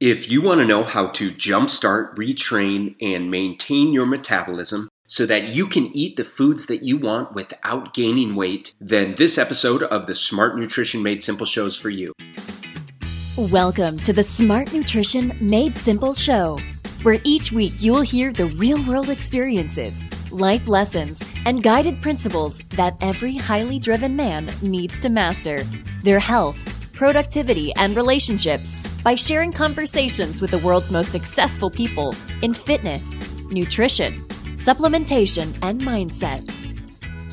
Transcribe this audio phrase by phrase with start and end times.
[0.00, 5.44] If you want to know how to jumpstart, retrain, and maintain your metabolism so that
[5.44, 10.06] you can eat the foods that you want without gaining weight, then this episode of
[10.06, 12.12] the Smart Nutrition Made Simple show is for you.
[13.38, 16.58] Welcome to the Smart Nutrition Made Simple show,
[17.02, 22.98] where each week you'll hear the real world experiences, life lessons, and guided principles that
[23.00, 25.64] every highly driven man needs to master
[26.02, 32.52] their health, productivity, and relationships by sharing conversations with the world's most successful people in
[32.52, 33.20] fitness,
[33.50, 34.14] nutrition,
[34.54, 36.44] supplementation, and mindset.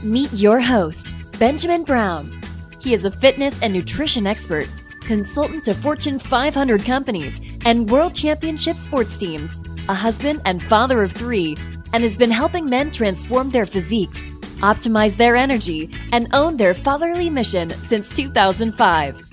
[0.04, 2.40] Meet your host, Benjamin Brown.
[2.82, 4.68] He is a fitness and nutrition expert,
[5.02, 11.12] consultant to Fortune 500 companies and world championship sports teams, a husband and father of
[11.12, 11.58] three,
[11.94, 17.30] and has been helping men transform their physiques, optimize their energy, and own their fatherly
[17.30, 19.33] mission since 2005.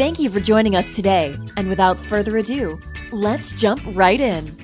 [0.00, 1.36] Thank you for joining us today.
[1.58, 2.80] And without further ado,
[3.12, 4.56] let's jump right in.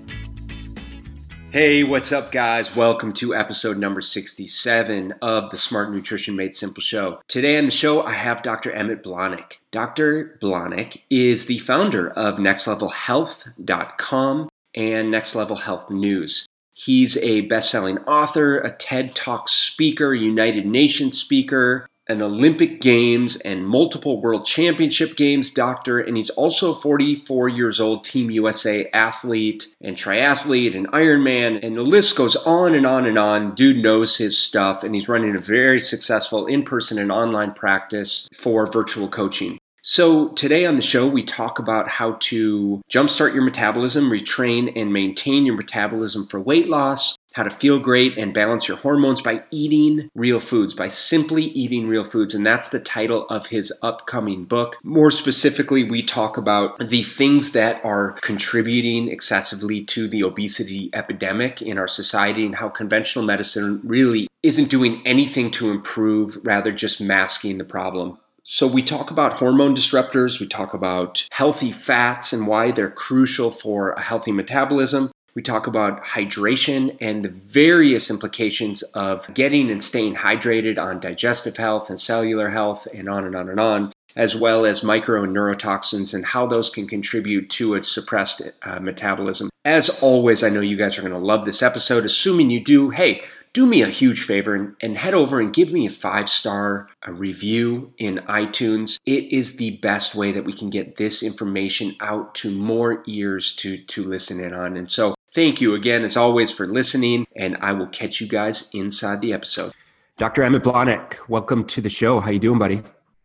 [1.51, 2.75] Hey, what's up, guys?
[2.75, 7.21] Welcome to episode number 67 of the Smart Nutrition Made Simple show.
[7.29, 8.73] Today on the show, I have Dr.
[8.73, 9.59] Emmett Blahnik.
[9.73, 10.39] Dr.
[10.41, 16.47] Blahnik is the founder of NextLevelHealth.com and Next Level Health News.
[16.73, 23.37] He's a best selling author, a TED Talk speaker, United Nations speaker, an Olympic Games
[23.37, 28.89] and multiple World Championship Games doctor, and he's also a 44 years old Team USA
[28.93, 33.55] athlete and triathlete and Ironman, and the list goes on and on and on.
[33.55, 38.29] Dude knows his stuff, and he's running a very successful in person and online practice
[38.35, 39.59] for virtual coaching.
[39.89, 44.93] So, today on the show, we talk about how to jumpstart your metabolism, retrain and
[44.93, 49.43] maintain your metabolism for weight loss, how to feel great and balance your hormones by
[49.51, 52.35] eating real foods, by simply eating real foods.
[52.35, 54.79] And that's the title of his upcoming book.
[54.83, 61.61] More specifically, we talk about the things that are contributing excessively to the obesity epidemic
[61.61, 67.03] in our society and how conventional medicine really isn't doing anything to improve, rather, just
[67.03, 68.17] masking the problem.
[68.45, 73.51] So, we talk about hormone disruptors, we talk about healthy fats and why they're crucial
[73.51, 75.11] for a healthy metabolism.
[75.37, 81.59] We talk about hydration and the various implications of getting and staying hydrated on digestive
[81.59, 85.37] health and cellular health, and on and on and on, as well as micro and
[85.37, 89.51] neurotoxins and how those can contribute to a suppressed uh, metabolism.
[89.67, 92.07] As always, I know you guys are going to love this episode.
[92.07, 93.21] Assuming you do, hey,
[93.53, 96.89] do me a huge favor and, and head over and give me a five star
[97.03, 98.99] a review in iTunes.
[99.05, 103.55] It is the best way that we can get this information out to more ears
[103.57, 104.79] to, to listen in on.
[104.79, 108.71] And so thank you again, as always, for listening, and I will catch you guys
[108.73, 109.75] inside the episode.
[110.17, 110.43] Dr.
[110.43, 112.21] Emmett Blahnik, welcome to the show.
[112.21, 112.83] How you doing, buddy?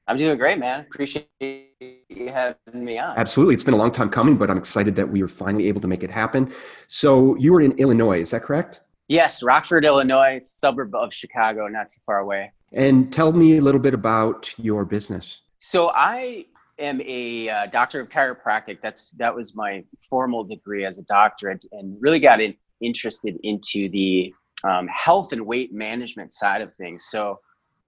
[0.09, 0.81] I'm doing great, man.
[0.81, 3.17] Appreciate you having me on.
[3.17, 3.53] Absolutely.
[3.53, 5.87] It's been a long time coming, but I'm excited that we were finally able to
[5.87, 6.51] make it happen.
[6.87, 8.81] So you were in Illinois, is that correct?
[9.07, 12.51] Yes, Rockford, Illinois, suburb of Chicago, not too far away.
[12.73, 15.43] And tell me a little bit about your business.
[15.59, 16.47] So I
[16.81, 18.79] am a uh, doctor of chiropractic.
[18.81, 23.89] That's that was my formal degree as a doctorate, and really got in, interested into
[23.89, 24.33] the
[24.63, 27.05] um, health and weight management side of things.
[27.09, 27.39] So,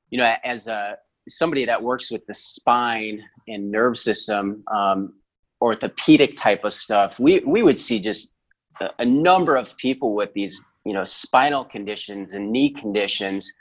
[0.10, 5.14] you know, as a somebody that works with the spine and nerve system, um,
[5.62, 8.34] orthopedic type of stuff, we we would see just
[8.80, 13.52] a, a number of people with these you know spinal conditions and knee conditions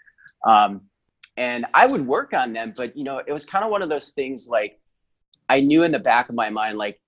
[0.47, 0.81] um,
[1.37, 3.89] and i would work on them but you know it was kind of one of
[3.89, 4.81] those things like
[5.53, 6.99] i knew in the back of my mind like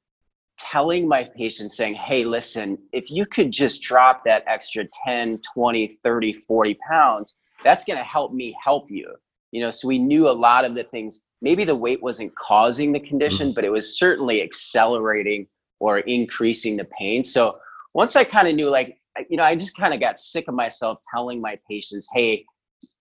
[0.58, 5.88] telling my patients saying hey listen if you could just drop that extra 10 20
[5.88, 9.12] 30 40 pounds that's going to help me help you
[9.50, 12.92] you know so we knew a lot of the things maybe the weight wasn't causing
[12.92, 13.54] the condition mm-hmm.
[13.54, 15.46] but it was certainly accelerating
[15.80, 17.58] or increasing the pain so
[17.94, 18.96] once i kind of knew like
[19.28, 22.44] you know, I just kind of got sick of myself telling my patients, hey,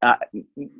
[0.02, 0.16] uh,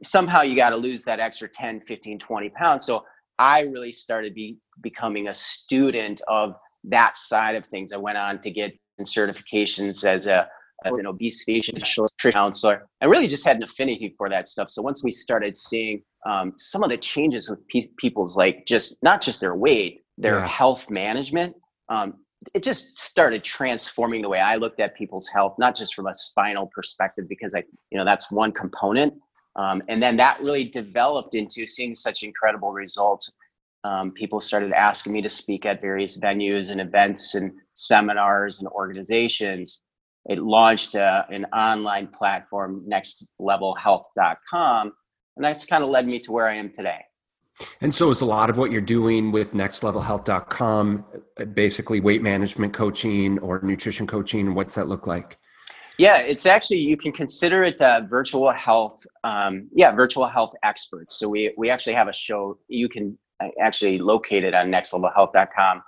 [0.02, 2.86] somehow you got to lose that extra 10, 15, 20 pounds.
[2.86, 3.04] So
[3.40, 6.56] I really started be, becoming a student of
[6.86, 7.92] that side of things.
[7.94, 10.48] I went on to get certifications as a
[10.86, 12.88] as an obesity specialist counselor.
[13.02, 14.70] I really just had an affinity for that stuff.
[14.70, 18.96] So once we started seeing um, some of the changes with pe- people's like just
[19.02, 20.48] not just their weight, their yeah.
[20.48, 21.56] health management,
[21.90, 22.16] um,
[22.54, 26.14] it just started transforming the way I looked at people's health, not just from a
[26.14, 29.14] spinal perspective, because I, you know, that's one component.
[29.56, 33.32] Um, and then that really developed into seeing such incredible results.
[33.84, 38.68] Um, people started asking me to speak at various venues and events and seminars and
[38.70, 39.82] organizations.
[40.26, 44.94] It launched uh, an online platform, nextlevelhealth.com.
[45.36, 47.02] And that's kind of led me to where I am today.
[47.82, 51.06] And so is a lot of what you're doing with nextlevelhealth.com
[51.54, 54.56] basically weight management coaching or nutrition coaching?
[54.56, 55.38] What's that look like?
[55.98, 59.06] Yeah, it's actually you can consider it uh, virtual health.
[59.24, 61.20] Um, yeah, virtual health experts.
[61.20, 62.58] So we we actually have a show.
[62.68, 65.84] You can uh, actually locate it on nextlevelhealth.com.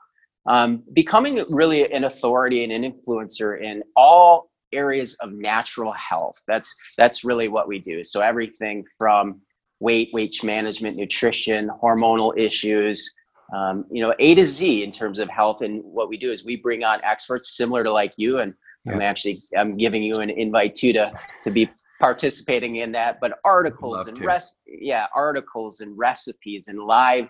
[0.48, 6.36] Um, becoming really an authority and an influencer in all areas of natural health.
[6.48, 8.04] That's that's really what we do.
[8.04, 9.42] So everything from
[9.80, 13.12] weight, weight management, nutrition, hormonal issues,
[13.56, 15.62] um, you know, A to Z in terms of health.
[15.62, 18.40] And what we do is we bring on experts similar to like you.
[18.40, 18.54] And
[18.86, 18.94] yeah.
[18.94, 21.12] I'm actually I'm giving you an invite too to
[21.44, 23.20] to be participating in that.
[23.20, 27.30] But articles and rest, yeah, articles and recipes and live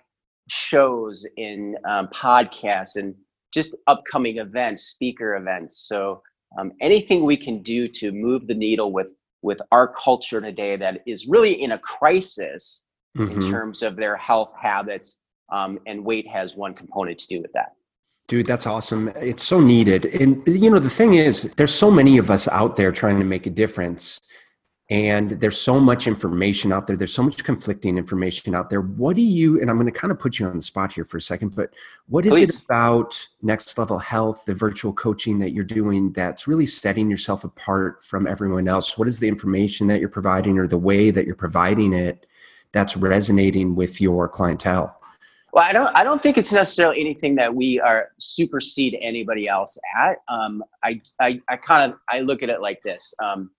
[0.50, 3.16] shows in um, podcasts and
[3.54, 5.88] just upcoming events, speaker events.
[5.88, 6.22] So
[6.60, 11.02] um, anything we can do to move the needle with with our culture today that
[11.06, 12.84] is really in a crisis
[13.16, 13.32] mm-hmm.
[13.32, 15.18] in terms of their health habits
[15.52, 17.74] um, and weight has one component to do with that
[18.28, 19.10] dude that's awesome.
[19.16, 20.06] It's so needed.
[20.06, 23.26] And you know the thing is there's so many of us out there trying to
[23.26, 24.22] make a difference
[24.92, 26.96] and there's so much information out there.
[26.96, 28.82] There's so much conflicting information out there.
[28.82, 31.06] What do you and i'm going to kind of put you on the spot here
[31.06, 31.74] for a second but
[32.08, 32.50] what is Please.
[32.50, 37.44] it about next level health the virtual coaching that you're doing that's really setting yourself
[37.44, 38.98] apart from everyone else?
[38.98, 42.26] What is the information that you're providing or the way that you're providing it
[42.72, 44.95] that's resonating with your clientele
[45.56, 45.96] well, I don't.
[45.96, 50.18] I don't think it's necessarily anything that we are supersede anybody else at.
[50.28, 53.14] Um, I, I, I kind of I look at it like this.
[53.24, 53.50] Um,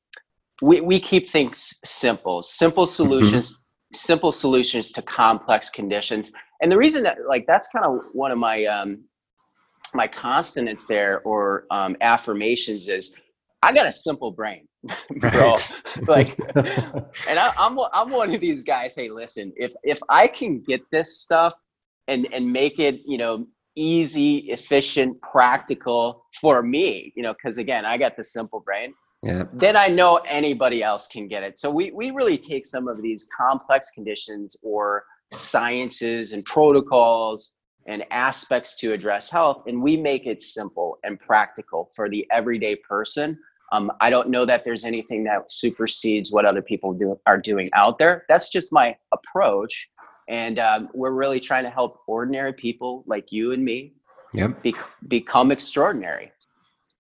[0.62, 2.90] we, we keep things simple simple mm-hmm.
[2.90, 3.94] solutions mm-hmm.
[3.94, 6.32] simple solutions to complex conditions
[6.62, 9.04] and the reason that like that's kind of one of my um
[9.94, 13.14] my consonants there or um, affirmations is
[13.62, 14.68] I got a simple brain,
[15.16, 15.56] bro.
[16.06, 18.94] Like, and I, I'm I'm one of these guys.
[18.94, 21.54] Hey, listen, if if I can get this stuff
[22.08, 27.84] and and make it, you know, easy, efficient, practical for me, you know, because again,
[27.84, 29.44] I got the simple brain yeah.
[29.52, 31.58] then I know anybody else can get it.
[31.58, 37.52] So we, we really take some of these complex conditions or sciences and protocols
[37.86, 42.76] and aspects to address health, and we make it simple and practical for the everyday
[42.76, 43.38] person.
[43.72, 47.70] Um, I don't know that there's anything that supersedes what other people do, are doing
[47.74, 48.24] out there.
[48.28, 49.88] That's just my approach.
[50.28, 53.92] And um, we're really trying to help ordinary people like you and me
[54.32, 54.62] yep.
[54.62, 54.74] be-
[55.08, 56.32] become extraordinary.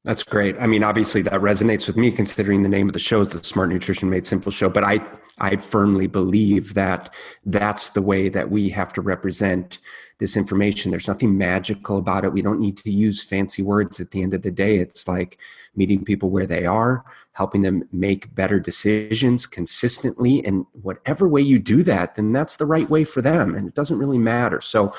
[0.04, 0.56] That's great.
[0.60, 3.42] I mean, obviously that resonates with me considering the name of the show is the
[3.42, 5.00] Smart Nutrition Made Simple show, but I
[5.38, 7.12] I firmly believe that
[7.44, 9.78] that's the way that we have to represent
[10.18, 10.90] this information.
[10.90, 12.32] There's nothing magical about it.
[12.32, 14.78] We don't need to use fancy words at the end of the day.
[14.78, 15.38] It's like
[15.74, 21.58] meeting people where they are, helping them make better decisions consistently and whatever way you
[21.58, 24.62] do that, then that's the right way for them and it doesn't really matter.
[24.62, 24.94] So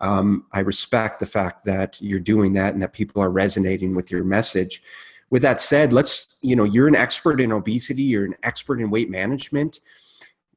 [0.00, 4.10] um, I respect the fact that you're doing that and that people are resonating with
[4.10, 4.82] your message.
[5.32, 8.90] With that said, let's, you know, you're an expert in obesity, you're an expert in
[8.90, 9.80] weight management.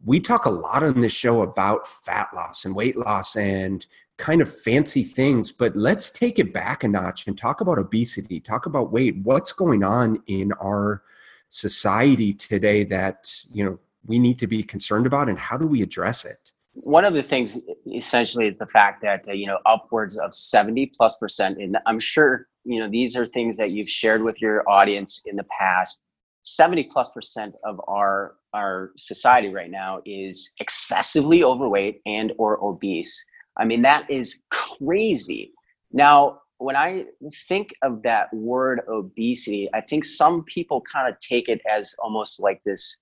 [0.03, 3.87] We talk a lot on this show about fat loss and weight loss and
[4.17, 8.41] kind of fancy things, but let's take it back a notch and talk about obesity,
[8.41, 9.15] talk about weight.
[9.23, 11.03] What's going on in our
[11.47, 15.83] society today that, you know, we need to be concerned about and how do we
[15.83, 16.44] address it?
[16.75, 17.57] One of the things
[17.93, 21.99] essentially is the fact that uh, you know upwards of 70 plus percent and i'm
[21.99, 26.01] sure you know these are things that you've shared with your audience in the past.
[26.43, 33.23] 70 plus percent of our our society right now is excessively overweight and or obese.
[33.57, 35.53] I mean that is crazy.
[35.91, 37.03] Now when i
[37.49, 42.39] think of that word obesity i think some people kind of take it as almost
[42.39, 42.97] like this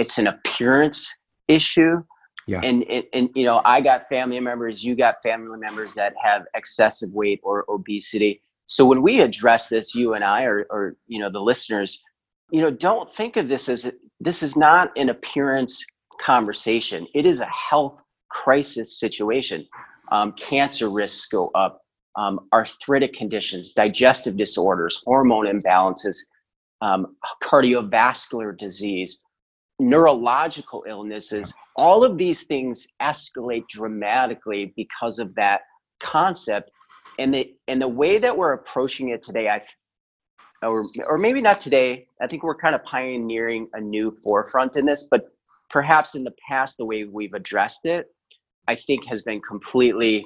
[0.00, 1.08] it's an appearance
[1.46, 2.02] issue
[2.46, 2.60] yeah.
[2.62, 6.44] And, and, and, you know, I got family members, you got family members that have
[6.54, 8.40] excessive weight or obesity.
[8.66, 12.02] So when we address this, you and I, or, or you know, the listeners,
[12.50, 15.84] you know, don't think of this as this is not an appearance
[16.20, 17.06] conversation.
[17.14, 19.66] It is a health crisis situation.
[20.12, 21.80] Um, cancer risks go up,
[22.16, 26.16] um, arthritic conditions, digestive disorders, hormone imbalances,
[26.80, 29.20] um, cardiovascular disease,
[29.78, 35.62] neurological illnesses, all of these things escalate dramatically because of that
[36.00, 36.70] concept.
[37.18, 39.62] And the and the way that we're approaching it today, I
[40.62, 42.06] or or maybe not today.
[42.20, 45.26] I think we're kind of pioneering a new forefront in this, but
[45.70, 48.06] perhaps in the past, the way we've addressed it,
[48.68, 50.24] I think has been completely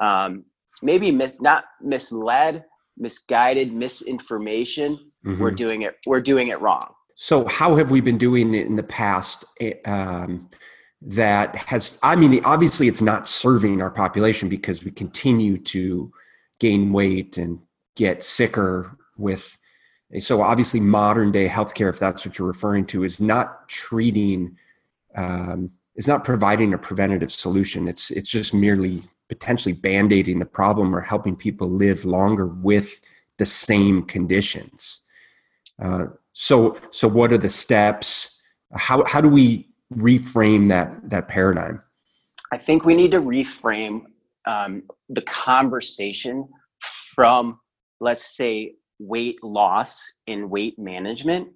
[0.00, 0.44] um,
[0.82, 2.64] maybe mis- not misled,
[2.96, 4.98] misguided, misinformation.
[5.24, 5.40] Mm-hmm.
[5.40, 5.96] We're doing it.
[6.06, 6.92] We're doing it wrong.
[7.24, 9.44] So, how have we been doing it in the past?
[9.60, 10.50] Eh, um,
[11.04, 16.12] that has i mean obviously it's not serving our population because we continue to
[16.60, 17.60] gain weight and
[17.96, 19.58] get sicker with
[20.20, 24.56] so obviously modern day healthcare if that's what you're referring to is not treating
[25.16, 30.94] um, is not providing a preventative solution it's it's just merely potentially band-aiding the problem
[30.94, 33.00] or helping people live longer with
[33.38, 35.00] the same conditions
[35.80, 38.40] uh, so so what are the steps
[38.74, 41.82] how how do we reframe that that paradigm?
[42.52, 44.02] I think we need to reframe
[44.46, 46.48] um, the conversation
[47.14, 47.60] from,
[48.00, 51.48] let's say, weight loss and weight management.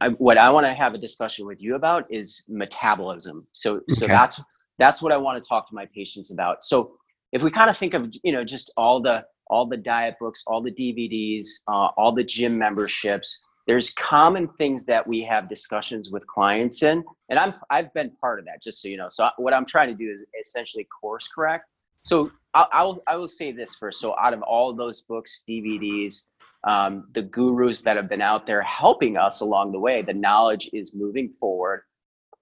[0.00, 3.46] I, what I want to have a discussion with you about is metabolism.
[3.52, 4.14] So, so okay.
[4.14, 4.40] that's
[4.78, 6.62] that's what I want to talk to my patients about.
[6.62, 6.92] So,
[7.32, 10.44] if we kind of think of you know just all the all the diet books,
[10.46, 16.10] all the DVDs, uh, all the gym memberships, there's common things that we have discussions
[16.10, 19.08] with clients in and i'm i've been part of that just so you know.
[19.08, 21.66] So what i'm trying to do is essentially course correct.
[22.04, 24.00] So i'll, I'll i will say this first.
[24.00, 26.22] So out of all those books dvds
[26.64, 30.68] um, the gurus that have been out there helping us along the way the knowledge
[30.72, 31.82] is moving forward.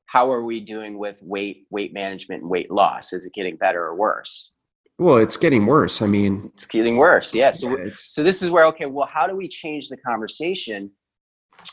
[0.06, 3.12] How are we doing with weight weight management and weight loss?
[3.12, 4.52] Is it getting better or worse?
[4.98, 7.52] Well it's getting worse i mean it's getting worse yeah.
[7.52, 10.90] So yeah, so this is where okay well how do we change the conversation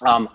[0.05, 0.29] um,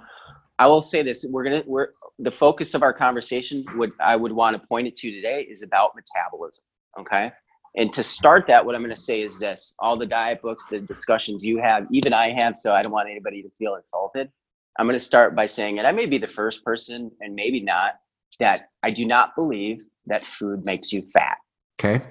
[0.59, 1.89] I will say this: we're gonna we're
[2.19, 3.65] the focus of our conversation.
[3.77, 6.65] Would I would want to point it to today is about metabolism.
[6.99, 7.33] Okay.
[7.77, 10.67] And to start that, what I'm going to say is this: all the diet books,
[10.71, 14.31] the discussions you have, even I have, so I don't want anybody to feel insulted.
[14.79, 17.61] I'm going to start by saying, and I may be the first person, and maybe
[17.61, 17.95] not,
[18.39, 21.39] that I do not believe that food makes you fat.
[21.79, 22.05] Okay.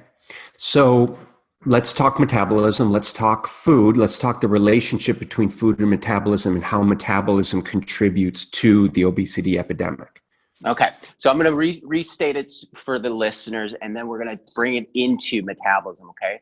[0.58, 1.18] So
[1.66, 2.92] let's talk metabolism.
[2.92, 3.98] Let's talk food.
[3.98, 9.60] Let's talk the relationship between food and metabolism and how metabolism contributes to the obesity
[9.60, 10.22] epidemic.
[10.66, 12.52] Okay, so I'm going to re- restate it
[12.84, 16.10] for the listeners and then we're going to bring it into metabolism.
[16.10, 16.42] Okay.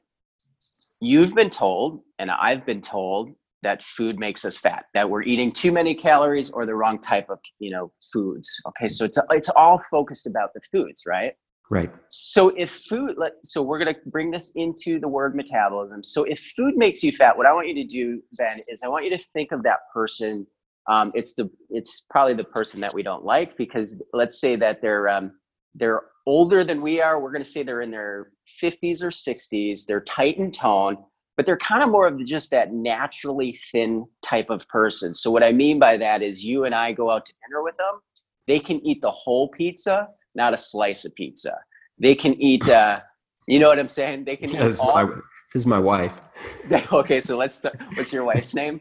[1.00, 5.52] You've been told, and I've been told, that food makes us fat that we're eating
[5.52, 9.50] too many calories or the wrong type of you know foods okay so it's it's
[9.50, 11.34] all focused about the foods right
[11.70, 11.92] Right.
[12.10, 16.02] So if food, so we're going to bring this into the word metabolism.
[16.02, 18.88] So if food makes you fat, what I want you to do, Ben, is I
[18.88, 20.48] want you to think of that person.
[20.90, 24.82] Um, it's the, it's probably the person that we don't like because let's say that
[24.82, 25.34] they're, um,
[25.76, 27.20] they're older than we are.
[27.20, 28.32] We're going to say they're in their
[28.64, 29.86] 50s or 60s.
[29.86, 30.98] They're tight in tone,
[31.36, 35.14] but they're kind of more of just that naturally thin type of person.
[35.14, 37.76] So what I mean by that is you and I go out to dinner with
[37.76, 38.00] them.
[38.48, 40.08] They can eat the whole pizza
[40.38, 41.58] not a slice of pizza.
[42.00, 42.68] They can eat.
[42.70, 43.02] Uh,
[43.48, 44.24] you know what I'm saying?
[44.24, 44.50] They can.
[44.50, 45.16] Yeah, this, all- is my,
[45.54, 46.22] this is my wife.
[46.94, 47.60] okay, so let's.
[47.60, 48.80] Th- what's your wife's name?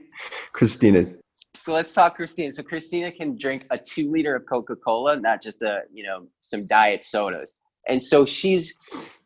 [0.53, 1.07] Christina.
[1.55, 2.53] So let's talk Christina.
[2.53, 6.27] So Christina can drink a two liter of Coca Cola, not just a you know
[6.41, 7.59] some diet sodas.
[7.89, 8.75] And so she's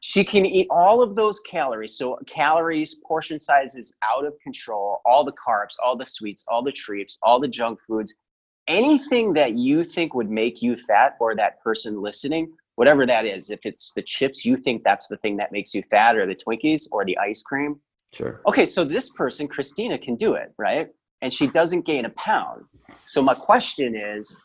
[0.00, 1.96] she can eat all of those calories.
[1.96, 6.72] So calories, portion sizes out of control, all the carbs, all the sweets, all the
[6.72, 8.14] treats, all the junk foods
[8.70, 13.50] anything that you think would make you fat or that person listening, whatever that is,
[13.50, 16.34] if it's the chips, you think that's the thing that makes you fat, or the
[16.34, 17.78] Twinkies, or the ice cream.
[18.14, 18.40] Sure.
[18.46, 20.88] Okay, so this person, Christina, can do it, right?
[21.22, 22.64] And she doesn't gain a pound.
[23.04, 24.38] So my question is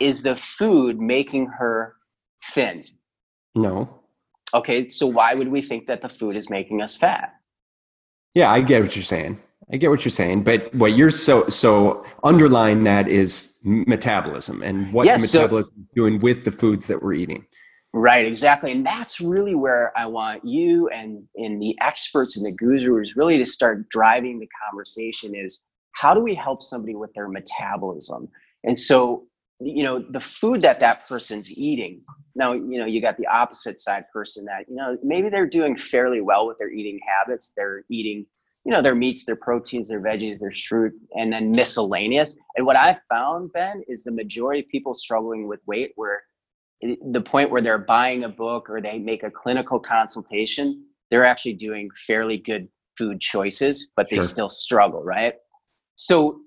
[0.00, 1.94] is the food making her
[2.52, 2.84] thin?
[3.54, 4.02] No.
[4.52, 7.34] Okay, so why would we think that the food is making us fat?
[8.34, 9.40] Yeah, I get what you're saying.
[9.72, 14.92] I get what you're saying, but what you're so so underlying that is metabolism and
[14.92, 17.46] what yes, the metabolism so, is doing with the foods that we're eating.
[17.92, 22.52] Right, exactly, and that's really where I want you and and the experts and the
[22.52, 25.62] gurus really to start driving the conversation is
[25.92, 28.28] how do we help somebody with their metabolism?
[28.64, 29.26] And so
[29.60, 32.00] you know the food that that person's eating
[32.36, 35.76] now you know you got the opposite side person that you know maybe they're doing
[35.76, 38.24] fairly well with their eating habits they're eating
[38.68, 42.36] you know, their meats, their proteins, their veggies, their fruit, and then miscellaneous.
[42.54, 46.20] And what I've found, Ben, is the majority of people struggling with weight where
[46.82, 51.54] the point where they're buying a book or they make a clinical consultation, they're actually
[51.54, 54.22] doing fairly good food choices, but they sure.
[54.22, 55.32] still struggle, right?
[55.94, 56.40] So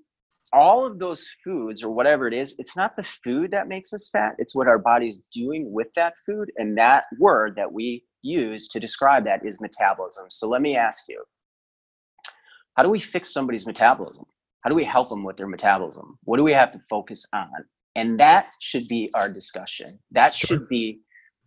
[0.52, 4.10] all of those foods or whatever it is, it's not the food that makes us
[4.12, 6.52] fat, it's what our body's doing with that food.
[6.56, 10.26] And that word that we use to describe that is metabolism.
[10.28, 11.20] So let me ask you,
[12.76, 14.24] how do we fix somebody's metabolism?
[14.62, 16.18] How do we help them with their metabolism?
[16.24, 17.50] What do we have to focus on?
[17.96, 19.98] And that should be our discussion.
[20.12, 20.48] That sure.
[20.48, 21.00] should be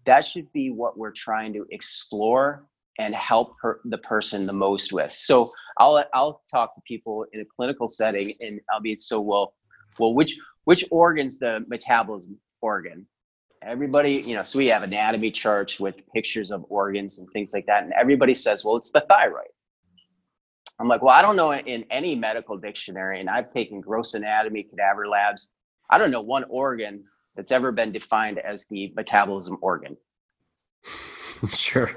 [0.06, 2.68] that should be what we're trying to explore
[3.00, 5.12] and help per, the person the most with.
[5.12, 9.54] So I'll I'll talk to people in a clinical setting, and I'll be so well.
[9.98, 13.08] Well, which which organ's the metabolism organ?
[13.66, 17.66] everybody, you know, so we have anatomy charts with pictures of organs and things like
[17.66, 17.84] that.
[17.84, 19.48] And everybody says, well, it's the thyroid.
[20.80, 24.64] I'm like, well, I don't know in any medical dictionary, and I've taken gross anatomy,
[24.64, 25.52] cadaver labs.
[25.90, 27.04] I don't know one organ
[27.36, 29.98] that's ever been defined as the metabolism organ.
[31.50, 31.92] Sure.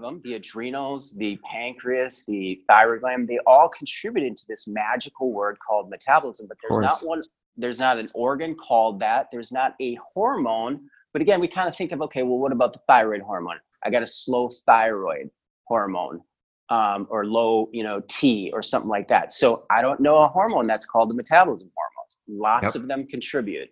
[0.00, 5.58] Them, the adrenals, the pancreas, the thyroid gland, they all contribute into this magical word
[5.64, 6.46] called metabolism.
[6.48, 7.22] But there's not one,
[7.58, 9.28] there's not an organ called that.
[9.30, 10.80] There's not a hormone.
[11.12, 13.58] But again, we kind of think of okay, well, what about the thyroid hormone?
[13.84, 15.30] I got a slow thyroid
[15.66, 16.20] hormone
[16.70, 19.32] um, or low, you know, T or something like that.
[19.32, 22.42] So I don't know a hormone that's called the metabolism hormone.
[22.42, 22.82] Lots yep.
[22.82, 23.68] of them contribute.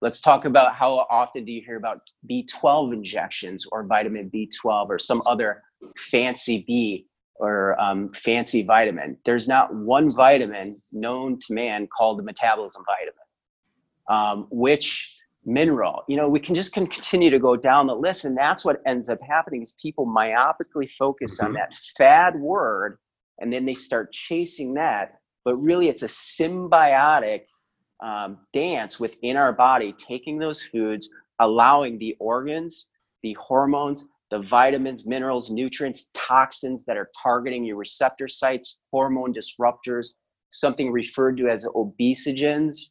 [0.00, 4.98] Let's talk about how often do you hear about B12 injections or vitamin B12 or
[4.98, 5.62] some other
[5.96, 9.16] fancy B or um, fancy vitamin.
[9.24, 13.14] There's not one vitamin known to man called the metabolism vitamin,
[14.08, 15.17] um, which
[15.48, 18.82] mineral you know we can just continue to go down the list and that's what
[18.86, 21.46] ends up happening is people myopically focus mm-hmm.
[21.46, 22.98] on that fad word
[23.40, 25.14] and then they start chasing that
[25.46, 27.42] but really it's a symbiotic
[28.00, 31.08] um, dance within our body taking those foods
[31.40, 32.88] allowing the organs
[33.22, 40.08] the hormones the vitamins minerals nutrients toxins that are targeting your receptor sites hormone disruptors
[40.50, 42.90] something referred to as obesogens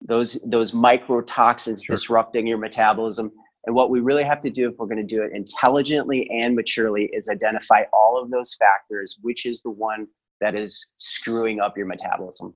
[0.00, 1.96] those those microtoxins sure.
[1.96, 3.30] disrupting your metabolism.
[3.64, 6.54] And what we really have to do if we're going to do it intelligently and
[6.54, 10.06] maturely is identify all of those factors, which is the one
[10.40, 12.54] that is screwing up your metabolism.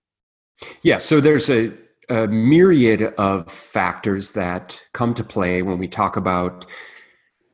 [0.83, 1.73] Yeah, so there's a,
[2.09, 6.67] a myriad of factors that come to play when we talk about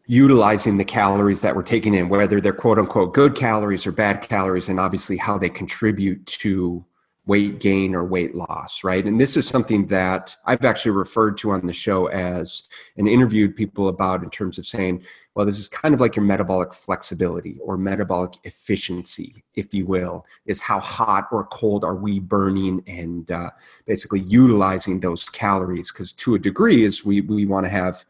[0.06, 4.20] utilizing the calories that we're taking in, whether they're quote unquote good calories or bad
[4.22, 6.84] calories, and obviously how they contribute to
[7.26, 9.04] weight gain or weight loss, right?
[9.04, 12.62] And this is something that I've actually referred to on the show as
[12.96, 15.02] and interviewed people about in terms of saying,
[15.34, 20.24] well, this is kind of like your metabolic flexibility or metabolic efficiency, if you will,
[20.46, 23.50] is how hot or cold are we burning and uh,
[23.86, 25.92] basically utilizing those calories.
[25.92, 28.04] Because to a degree, is we, we want to have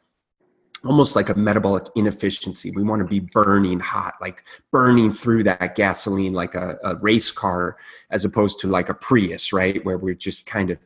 [0.87, 2.71] almost like a metabolic inefficiency.
[2.71, 7.31] We want to be burning hot, like burning through that gasoline like a, a race
[7.31, 7.77] car,
[8.11, 9.85] as opposed to like a Prius, right?
[9.85, 10.79] Where we're just kind of,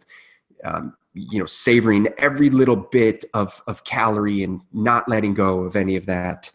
[0.64, 5.76] um, you know, savoring every little bit of, of calorie and not letting go of
[5.76, 6.52] any of that,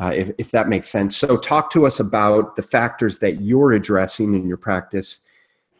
[0.00, 1.16] uh, if, if that makes sense.
[1.16, 5.20] So, talk to us about the factors that you're addressing in your practice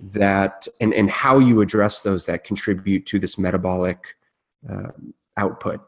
[0.01, 4.17] that and, and how you address those that contribute to this metabolic
[4.71, 4.91] uh,
[5.37, 5.81] output.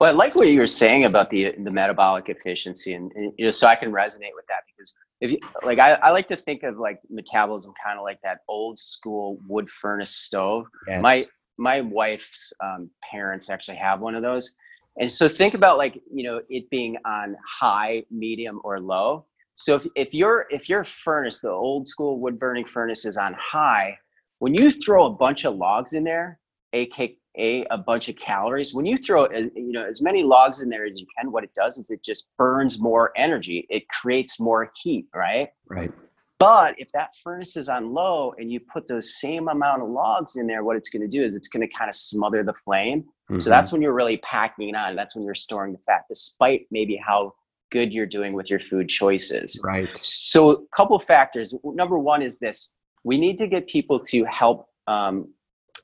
[0.00, 3.44] Well, I like what you were saying about the the metabolic efficiency, and, and, you
[3.44, 6.36] know, so I can resonate with that because if you like, I, I like to
[6.36, 10.66] think of like metabolism kind of like that old school wood furnace stove.
[10.88, 11.02] Yes.
[11.02, 11.26] My
[11.58, 14.52] my wife's um, parents actually have one of those,
[14.98, 19.24] and so think about like you know it being on high, medium, or low.
[19.54, 23.34] So if if your if your furnace, the old school wood burning furnace, is on
[23.38, 23.96] high,
[24.40, 26.40] when you throw a bunch of logs in there,
[26.72, 30.60] aka a a bunch of calories when you throw uh, you know as many logs
[30.60, 33.66] in there as you can what it does is it just burns more energy.
[33.70, 35.48] It creates more heat right?
[35.68, 35.92] Right.
[36.38, 40.36] But if that furnace is on low and you put those same amount of logs
[40.36, 42.54] in there what it's going to do is it's going to kind of smother the
[42.54, 43.04] flame.
[43.30, 43.40] Mm-hmm.
[43.40, 44.94] so that's when you're really packing it on.
[44.94, 47.32] That's when you're storing the fat despite maybe how
[47.72, 49.60] good you're doing with your food choices.
[49.64, 49.88] Right.
[50.02, 51.54] So a couple factors.
[51.64, 52.74] Number one is this.
[53.04, 55.32] We need to get people to help um,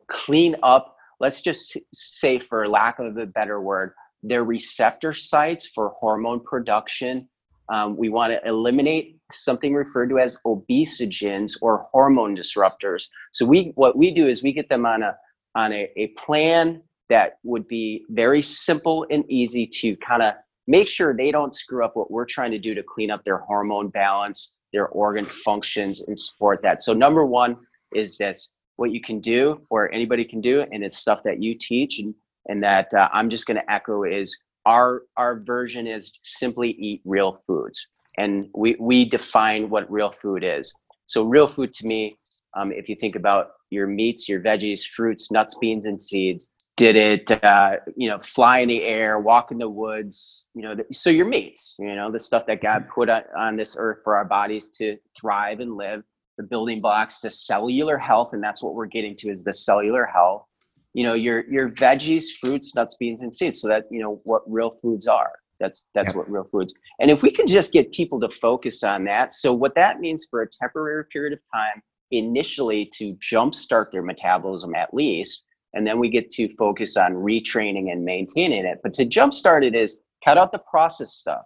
[0.08, 5.88] clean up let's just say, for lack of a better word, their receptor sites for
[5.90, 7.28] hormone production.
[7.72, 13.04] Um, we want to eliminate something referred to as obesogens or hormone disruptors.
[13.30, 15.16] So we what we do is we get them on a
[15.54, 20.34] on a, a plan that would be very simple and easy to kind of
[20.66, 23.38] make sure they don't screw up what we're trying to do to clean up their
[23.38, 26.82] hormone balance, their organ functions, and support that.
[26.82, 27.56] So number one
[27.94, 31.54] is this what you can do or anybody can do and it's stuff that you
[31.58, 32.14] teach and
[32.48, 37.02] and that uh, i'm just going to echo is our our version is simply eat
[37.04, 37.88] real foods.
[38.18, 40.74] And we we define what real food is.
[41.06, 42.18] So real food to me
[42.54, 46.96] um, if you think about your meats your veggies fruits nuts beans and seeds did
[46.96, 50.84] it uh, you know fly in the air walk in the woods you know the,
[50.92, 54.14] so your meats you know the stuff that god put on, on this earth for
[54.14, 56.02] our bodies to thrive and live
[56.42, 60.04] the building blocks to cellular health and that's what we're getting to is the cellular
[60.04, 60.46] health.
[60.94, 64.42] You know your your veggies fruits nuts beans and seeds so that you know what
[64.46, 65.32] real foods are.
[65.60, 66.74] That's that's what real foods.
[66.98, 70.26] And if we can just get people to focus on that so what that means
[70.28, 75.98] for a temporary period of time initially to jumpstart their metabolism at least and then
[75.98, 78.80] we get to focus on retraining and maintaining it.
[78.82, 81.42] But to jumpstart it is cut out the processed stuff,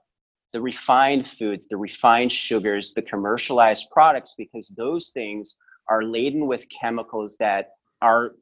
[0.53, 5.57] the refined foods, the refined sugars, the commercialized products, because those things
[5.89, 7.71] are laden with chemicals that
[8.03, 8.33] are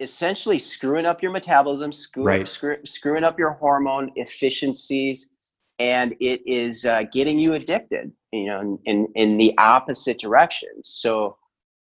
[0.00, 2.48] essentially screwing up your metabolism, screw, right.
[2.48, 5.30] screw, screwing up your hormone efficiencies,
[5.78, 8.12] and it is uh, getting you addicted.
[8.32, 10.68] You know, in, in in the opposite direction.
[10.82, 11.36] So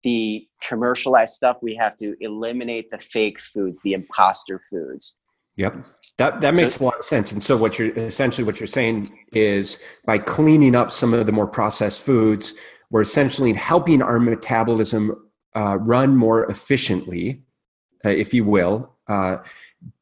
[0.04, 5.18] the commercialized stuff, we have to eliminate the fake foods, the imposter foods.
[5.58, 5.86] Yep.
[6.18, 7.32] That that makes a lot of sense.
[7.32, 11.32] And so what you're essentially what you're saying is by cleaning up some of the
[11.32, 12.54] more processed foods,
[12.90, 15.16] we're essentially helping our metabolism
[15.56, 17.44] uh, run more efficiently,
[18.06, 19.38] uh, if you will, uh,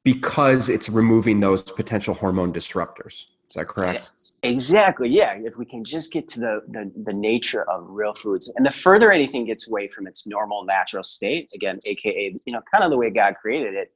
[0.04, 3.26] because it's removing those potential hormone disruptors.
[3.50, 4.12] Is that correct?
[4.44, 5.10] Exactly.
[5.10, 5.34] Yeah.
[5.38, 8.72] If we can just get to the, the, the nature of real foods, and the
[8.72, 12.92] further anything gets away from its normal natural state, again, aka you know, kind of
[12.92, 13.92] the way God created it.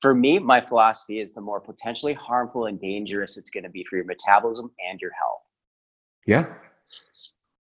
[0.00, 3.84] For me, my philosophy is the more potentially harmful and dangerous it's going to be
[3.84, 5.42] for your metabolism and your health.
[6.26, 6.46] Yeah.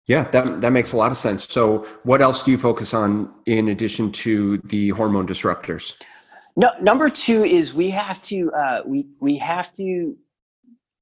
[0.07, 1.43] Yeah, that that makes a lot of sense.
[1.43, 5.95] So, what else do you focus on in addition to the hormone disruptors?
[6.55, 10.15] No, number two is we have to uh, we we have to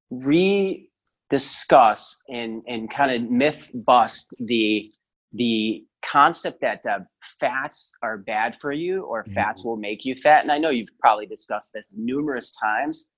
[0.10, 0.90] re
[1.30, 4.86] discuss and and kind of myth bust the
[5.34, 7.00] the concept that uh,
[7.40, 9.34] fats are bad for you or mm-hmm.
[9.34, 13.10] fats will make you fat and i know you've probably discussed this numerous times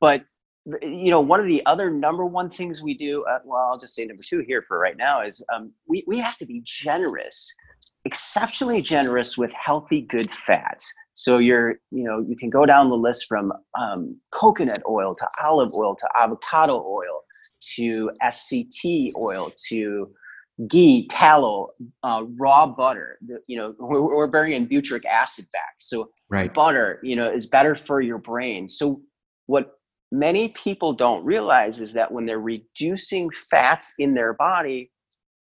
[0.00, 0.24] but
[0.82, 3.94] you know one of the other number one things we do uh, well i'll just
[3.94, 7.52] say number two here for right now is um, we, we have to be generous
[8.04, 12.96] exceptionally generous with healthy good fats so you're you know you can go down the
[12.96, 17.20] list from um, coconut oil to olive oil to avocado oil
[17.60, 20.08] to SCT oil to
[20.68, 21.70] ghee, tallow,
[22.02, 23.18] uh, raw butter.
[23.46, 25.74] You know, we're, we're bringing butyric acid back.
[25.78, 26.52] So right.
[26.52, 28.68] butter, you know, is better for your brain.
[28.68, 29.02] So
[29.46, 29.78] what
[30.12, 34.90] many people don't realize is that when they're reducing fats in their body,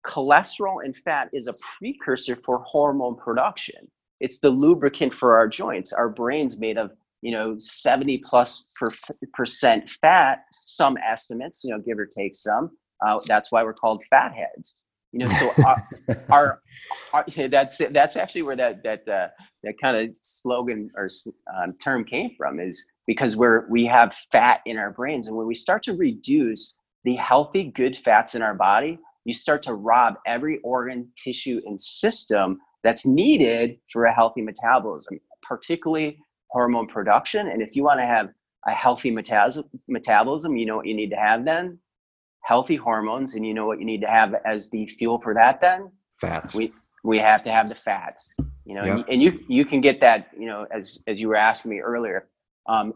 [0.06, 3.88] cholesterol and fat is a precursor for hormone production.
[4.20, 5.93] It's the lubricant for our joints.
[5.93, 6.91] Our brain's made of
[7.22, 8.91] you know 70 plus per,
[9.34, 12.70] percent fat some estimates you know give or take some
[13.06, 15.84] uh, that's why we're called fat heads you know so our,
[16.30, 16.62] our,
[17.13, 19.28] our, that's that's actually where that that uh,
[19.63, 21.10] that kind of slogan or
[21.56, 25.48] um, term came from is because we're we have fat in our brains and when
[25.48, 30.15] we start to reduce the healthy good fats in our body you start to rob
[30.26, 36.17] every organ tissue and system that's needed for a healthy metabolism particularly
[36.50, 37.48] hormone production.
[37.48, 38.30] And if you want to have
[38.65, 41.80] a healthy metabolism, you know what you need to have then?
[42.48, 43.36] Healthy hormones.
[43.36, 45.92] And you know what you need to have as the fuel for that then?
[46.22, 46.56] Fats.
[46.56, 49.06] We, we have to have the fats, you know, yep.
[49.10, 52.28] and you, you can get that, you know, as, as you were asking me earlier,
[52.68, 52.94] um,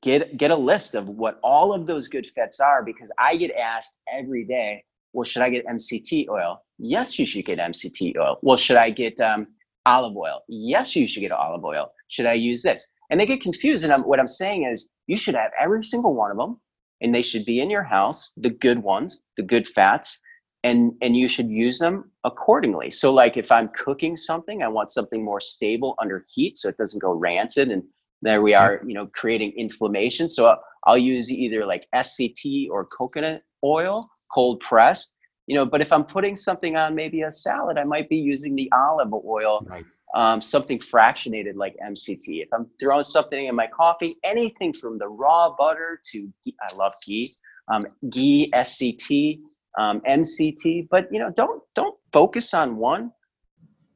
[0.00, 3.50] get, get a list of what all of those good fats are, because I get
[3.52, 6.62] asked every day, well, should I get MCT oil?
[6.78, 8.38] Yes, you should get MCT oil.
[8.42, 9.48] Well, should I get um,
[9.84, 10.40] olive oil?
[10.48, 11.92] Yes, you should get olive oil.
[12.08, 12.88] Should I use this?
[13.10, 13.84] And they get confused.
[13.84, 16.58] And I'm, what I'm saying is, you should have every single one of them,
[17.02, 20.18] and they should be in your house, the good ones, the good fats,
[20.64, 22.90] and and you should use them accordingly.
[22.90, 26.76] So, like if I'm cooking something, I want something more stable under heat, so it
[26.78, 27.70] doesn't go rancid.
[27.70, 27.82] And
[28.22, 30.28] there we are, you know, creating inflammation.
[30.28, 35.16] So I'll, I'll use either like SCT or coconut oil, cold pressed.
[35.48, 38.54] You know, but if I'm putting something on maybe a salad, I might be using
[38.54, 39.66] the olive oil.
[39.68, 42.42] Right um, something fractionated like MCT.
[42.42, 46.94] If I'm throwing something in my coffee, anything from the raw butter to I love
[47.04, 47.32] ghee,
[47.68, 49.40] um, ghee, SCT,
[49.78, 50.88] um, MCT.
[50.90, 53.12] But you know, don't don't focus on one.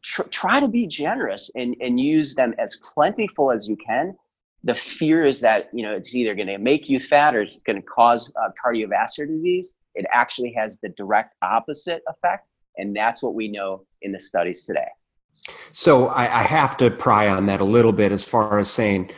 [0.03, 4.17] Tr- try to be generous and and use them as plentiful as you can.
[4.65, 7.63] The fear is that you know it's either going to make you fat or it's
[7.63, 9.77] going to cause uh, cardiovascular disease.
[9.95, 12.49] It actually has the direct opposite effect,
[12.79, 14.89] and that's what we know in the studies today.
[15.73, 19.11] So I, I have to pry on that a little bit as far as saying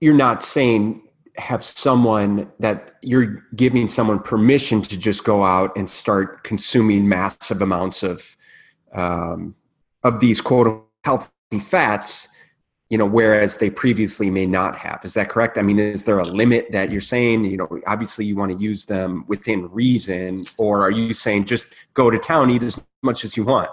[0.00, 1.02] you're not saying
[1.36, 7.60] have someone that you're giving someone permission to just go out and start consuming massive
[7.60, 8.36] amounts of
[8.92, 9.54] um,
[10.04, 11.30] of these quote healthy
[11.60, 12.28] fats
[12.90, 15.00] you know whereas they previously may not have.
[15.04, 15.58] Is that correct?
[15.58, 18.62] I mean is there a limit that you're saying you know obviously you want to
[18.62, 23.24] use them within reason or are you saying just go to town eat as much
[23.24, 23.70] as you want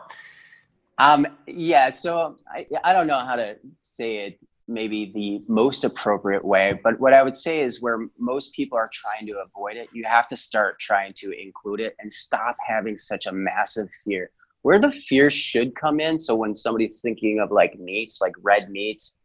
[1.01, 6.45] um, yeah, so I, I don't know how to say it maybe the most appropriate
[6.45, 9.89] way, but what I would say is where most people are trying to avoid it,
[9.91, 14.29] you have to start trying to include it and stop having such a massive fear.
[14.61, 18.69] Where the fear should come in, so when somebody's thinking of like meats, like red
[18.69, 19.17] meats,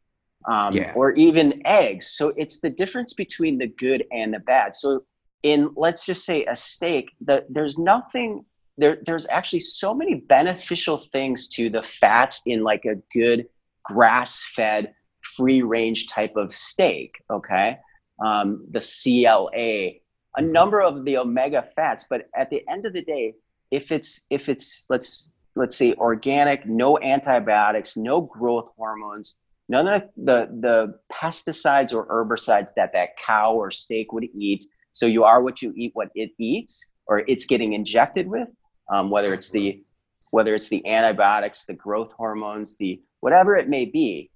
[0.49, 0.95] um, yeah.
[0.97, 2.07] or even eggs.
[2.17, 4.75] So it's the difference between the good and the bad.
[4.75, 5.05] So
[5.43, 8.47] in let's just say a steak, that there's nothing
[8.79, 8.99] there.
[9.05, 13.47] There's actually so many beneficial things to the fats in like a good
[13.85, 14.95] grass-fed,
[15.37, 17.15] free-range type of steak.
[17.31, 17.79] Okay,
[18.25, 20.01] um, the CLA, a
[20.39, 20.53] mm-hmm.
[20.53, 22.07] number of the omega fats.
[22.09, 23.35] But at the end of the day,
[23.71, 30.03] if it's if it's let's let's say organic, no antibiotics, no growth hormones, none of
[30.17, 34.65] the, the pesticides or herbicides that that cow or steak would eat.
[34.93, 38.49] So you are what you eat, what it eats, or it's getting injected with,
[38.93, 39.83] um, whether it's the
[40.31, 44.31] whether it's the antibiotics, the growth hormones, the whatever it may be.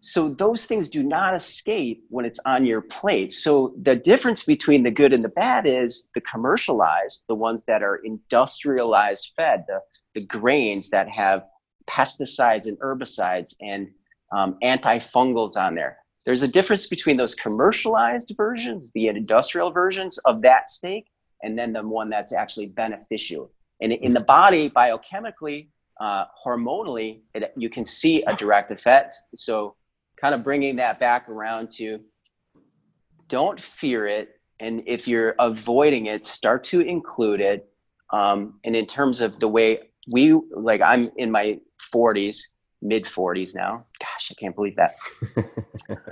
[0.00, 3.32] So those things do not escape when it's on your plate.
[3.32, 7.84] So the difference between the good and the bad is the commercialized, the ones that
[7.84, 9.78] are industrialized fed, the,
[10.14, 11.44] the grains that have
[11.88, 13.88] pesticides and herbicides and
[14.36, 15.98] um, antifungals on there.
[16.26, 21.11] There's a difference between those commercialized versions, the industrial versions of that steak,
[21.42, 23.50] and then the one that's actually beneficial.
[23.80, 25.68] And in the body, biochemically,
[26.00, 29.14] uh, hormonally, it, you can see a direct effect.
[29.34, 29.76] So,
[30.20, 31.98] kind of bringing that back around to
[33.28, 34.40] don't fear it.
[34.60, 37.68] And if you're avoiding it, start to include it.
[38.12, 41.58] Um, and in terms of the way we like, I'm in my
[41.92, 42.36] 40s,
[42.82, 43.86] mid 40s now.
[44.00, 44.92] Gosh, I can't believe that.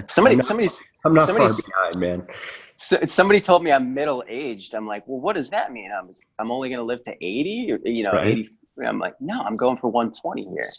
[0.11, 0.83] Somebody, I'm not, somebody's.
[1.05, 2.27] I'm not far behind, man.
[2.77, 4.75] So, somebody told me I'm middle aged.
[4.75, 5.91] I'm like, well, what does that mean?
[5.93, 8.29] I'm, I'm only going to live to 80 or, you know, right.
[8.29, 8.49] 80.
[8.87, 10.71] I'm like, no, I'm going for 120 here.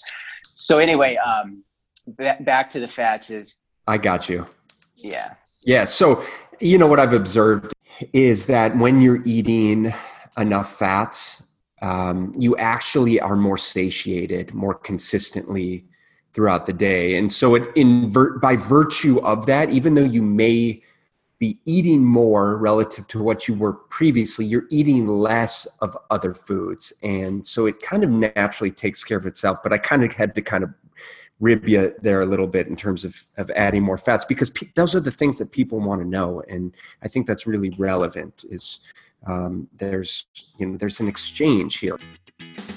[0.53, 1.63] So anyway, um,
[2.17, 3.57] b- back to the fats is.
[3.87, 4.45] I got you.
[4.95, 5.33] Yeah.
[5.63, 5.83] Yeah.
[5.83, 6.25] So,
[6.59, 7.73] you know, what I've observed
[8.13, 9.93] is that when you're eating
[10.37, 11.43] enough fats,
[11.81, 15.85] um, you actually are more satiated more consistently
[16.33, 17.17] throughout the day.
[17.17, 20.81] And so, it invert by virtue of that, even though you may
[21.41, 26.93] be eating more relative to what you were previously, you're eating less of other foods.
[27.01, 29.57] And so it kind of naturally takes care of itself.
[29.63, 30.69] But I kind of had to kind of
[31.39, 34.69] rib you there a little bit in terms of, of adding more fats because pe-
[34.75, 36.43] those are the things that people want to know.
[36.47, 38.79] And I think that's really relevant is
[39.27, 40.25] um, there's
[40.57, 41.99] you know there's an exchange here.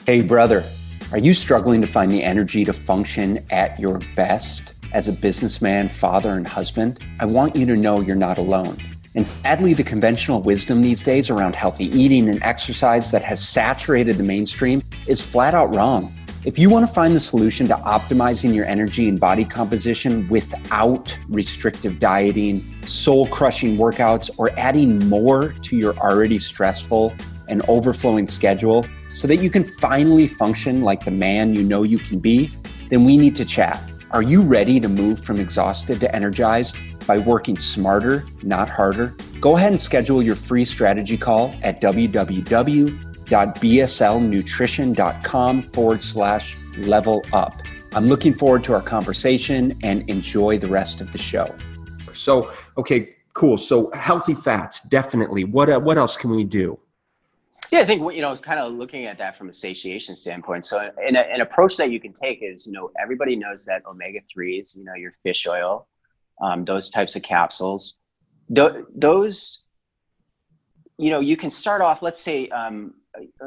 [0.06, 0.64] Hey, brother,
[1.12, 5.88] are you struggling to find the energy to function at your best as a businessman,
[5.88, 7.00] father, and husband?
[7.20, 8.76] I want you to know you're not alone.
[9.14, 14.16] And sadly, the conventional wisdom these days around healthy eating and exercise that has saturated
[14.16, 16.12] the mainstream is flat out wrong.
[16.44, 21.18] If you want to find the solution to optimizing your energy and body composition without
[21.30, 27.14] restrictive dieting, soul crushing workouts, or adding more to your already stressful
[27.48, 31.96] and overflowing schedule so that you can finally function like the man you know you
[31.96, 32.52] can be,
[32.90, 33.82] then we need to chat.
[34.10, 36.76] Are you ready to move from exhausted to energized
[37.06, 39.16] by working smarter, not harder?
[39.40, 47.62] Go ahead and schedule your free strategy call at www www.bslnutrition.com forward slash level up.
[47.94, 51.54] I'm looking forward to our conversation and enjoy the rest of the show.
[52.12, 53.56] So, okay, cool.
[53.56, 55.44] So, healthy fats, definitely.
[55.44, 56.78] What, uh, what else can we do?
[57.70, 60.64] Yeah, I think you know, kind of looking at that from a satiation standpoint.
[60.64, 64.20] So, an, an approach that you can take is, you know, everybody knows that omega
[64.32, 65.86] threes, you know, your fish oil,
[66.40, 67.98] um, those types of capsules,
[68.54, 69.64] th- those,
[70.98, 72.02] you know, you can start off.
[72.02, 72.94] Let's say um,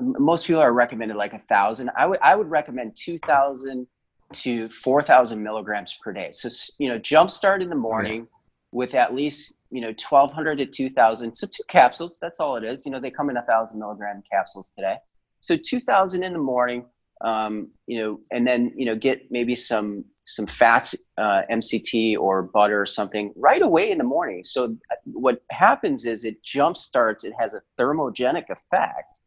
[0.01, 1.91] most people are recommended like a thousand.
[1.97, 3.87] I would I would recommend two thousand
[4.33, 6.29] to four thousand milligrams per day.
[6.31, 6.49] So
[6.79, 8.29] you know, jump start in the morning okay.
[8.71, 11.33] with at least you know twelve hundred to two thousand.
[11.33, 12.17] So two capsules.
[12.21, 12.85] That's all it is.
[12.85, 14.95] You know, they come in a thousand milligram capsules today.
[15.41, 16.85] So two thousand in the morning.
[17.21, 22.43] Um, you know, and then you know get maybe some some fats, uh, MCT or
[22.43, 24.43] butter or something right away in the morning.
[24.43, 27.23] So uh, what happens is it jump starts.
[27.23, 29.21] It has a thermogenic effect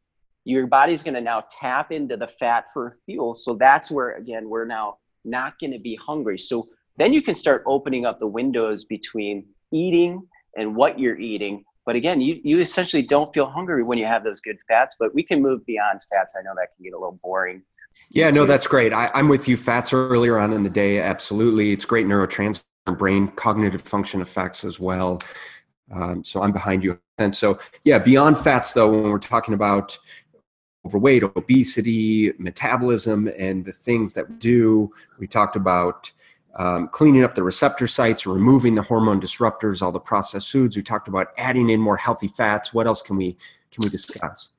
[0.45, 3.35] your body's going to now tap into the fat for fuel.
[3.35, 6.39] So that's where, again, we're now not going to be hungry.
[6.39, 10.27] So then you can start opening up the windows between eating
[10.57, 11.65] and what you're eating.
[11.87, 15.15] But again, you, you essentially don't feel hungry when you have those good fats, but
[15.15, 16.35] we can move beyond fats.
[16.39, 17.63] I know that can get a little boring.
[18.11, 18.93] Yeah, no, that's great.
[18.93, 19.57] I, am with you.
[19.57, 21.73] Fats earlier on in the day, absolutely.
[21.73, 22.63] It's great neurotransmitter,
[22.97, 25.21] brain cognitive function effects as well.
[25.93, 27.01] Um, so I'm behind you.
[27.19, 29.99] And so, yeah, beyond fats, though, when we're talking about
[30.87, 34.93] overweight, obesity, metabolism, and the things that we do.
[35.19, 36.11] We talked about
[36.57, 40.77] um, cleaning up the receptor sites, removing the hormone disruptors, all the processed foods.
[40.77, 42.75] We talked about adding in more healthy fats.
[42.75, 43.37] What else can we
[43.71, 44.53] can we discuss?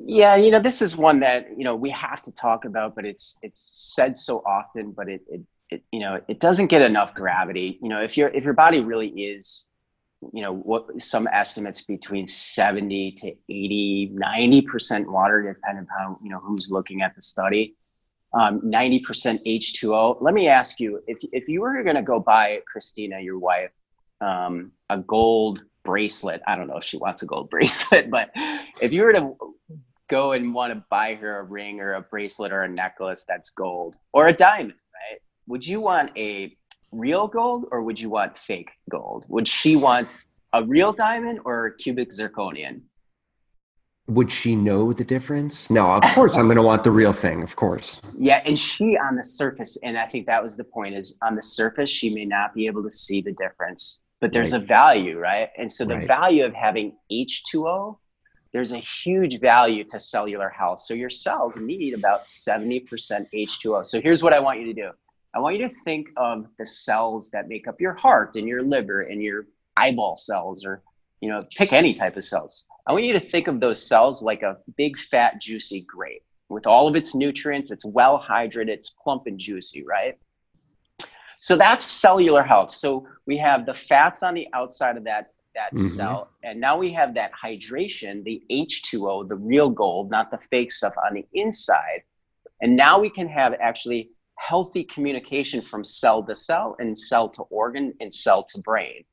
[0.00, 3.04] Yeah, you know, this is one that you know we have to talk about, but
[3.04, 3.60] it's it's
[3.94, 7.88] said so often, but it, it it, you know it doesn't get enough gravity you
[7.88, 9.67] know if your if your body really is
[10.32, 16.40] you know what some estimates between 70 to 80 90% water depending upon you know
[16.40, 17.74] who's looking at the study.
[18.34, 19.02] Um, 90%
[19.46, 23.38] h2o let me ask you if, if you were going to go buy christina your
[23.38, 23.70] wife
[24.20, 28.30] um, a gold bracelet i don't know if she wants a gold bracelet but
[28.82, 29.34] if you were to
[30.08, 33.48] go and want to buy her a ring or a bracelet or a necklace that's
[33.48, 34.74] gold or a diamond
[35.10, 35.20] right?
[35.46, 36.56] Would you want a
[36.92, 39.26] real gold or would you want fake gold?
[39.28, 42.82] Would she want a real diamond or a cubic zirconian?
[44.08, 45.68] Would she know the difference?
[45.68, 48.00] No, of course I'm going to want the real thing, of course.
[48.16, 51.34] Yeah, and she on the surface, and I think that was the point is on
[51.34, 54.62] the surface she may not be able to see the difference, but there's right.
[54.62, 55.50] a value, right?
[55.58, 56.08] And so the right.
[56.08, 57.98] value of having H2O,
[58.54, 60.80] there's a huge value to cellular health.
[60.80, 63.84] So your cells need about 70% H2O.
[63.84, 64.90] So here's what I want you to do.
[65.38, 68.60] I want you to think of the cells that make up your heart and your
[68.60, 69.46] liver and your
[69.76, 70.82] eyeball cells, or
[71.20, 72.66] you know, pick any type of cells.
[72.88, 76.66] I want you to think of those cells like a big, fat, juicy grape with
[76.66, 77.70] all of its nutrients.
[77.70, 80.18] It's well hydrated, it's plump and juicy, right?
[81.38, 82.72] So that's cellular health.
[82.74, 85.86] So we have the fats on the outside of that that mm-hmm.
[85.86, 90.72] cell, and now we have that hydration, the H2O, the real gold, not the fake
[90.72, 92.02] stuff on the inside.
[92.60, 97.42] And now we can have actually healthy communication from cell to cell and cell to
[97.44, 99.04] organ and cell to brain.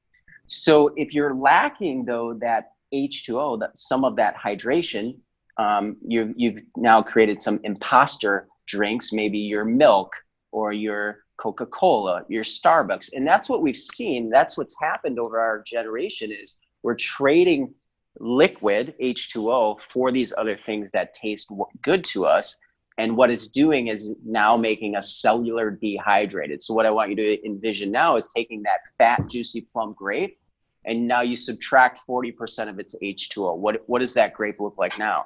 [0.48, 5.18] So if you're lacking though that H2O, that some of that hydration,
[5.58, 10.14] um, you, you've now created some imposter drinks, maybe your milk
[10.52, 14.30] or your Coca-Cola, your Starbucks, and that's what we've seen.
[14.30, 17.74] That's what's happened over our generation is we're trading
[18.20, 22.56] liquid H2O for these other things that taste good to us
[22.98, 26.64] and what it's doing is now making us cellular dehydrated.
[26.64, 30.40] So what I want you to envision now is taking that fat, juicy plum grape,
[30.86, 33.58] and now you subtract 40% of its H2O.
[33.58, 35.26] What what does that grape look like now?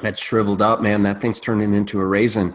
[0.00, 1.02] That's shriveled up, man.
[1.02, 2.54] That thing's turning into a raisin.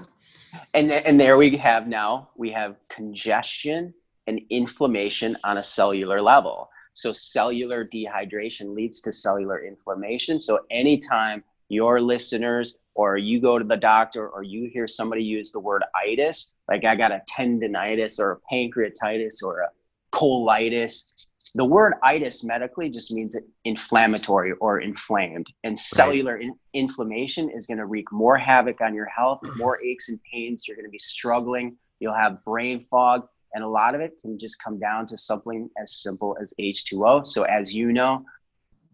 [0.73, 3.93] And and there we have now we have congestion
[4.27, 6.69] and inflammation on a cellular level.
[6.93, 10.39] So cellular dehydration leads to cellular inflammation.
[10.39, 15.51] So anytime your listeners or you go to the doctor or you hear somebody use
[15.51, 19.69] the word itis, like I got a tendonitis or a pancreatitis or a
[20.11, 21.13] colitis.
[21.55, 25.47] The word itis medically just means inflammatory or inflamed.
[25.63, 26.43] And cellular right.
[26.43, 30.67] in- inflammation is going to wreak more havoc on your health, more aches and pains.
[30.67, 31.77] You're going to be struggling.
[31.99, 33.27] You'll have brain fog.
[33.53, 37.25] And a lot of it can just come down to something as simple as H2O.
[37.25, 38.23] So, as you know,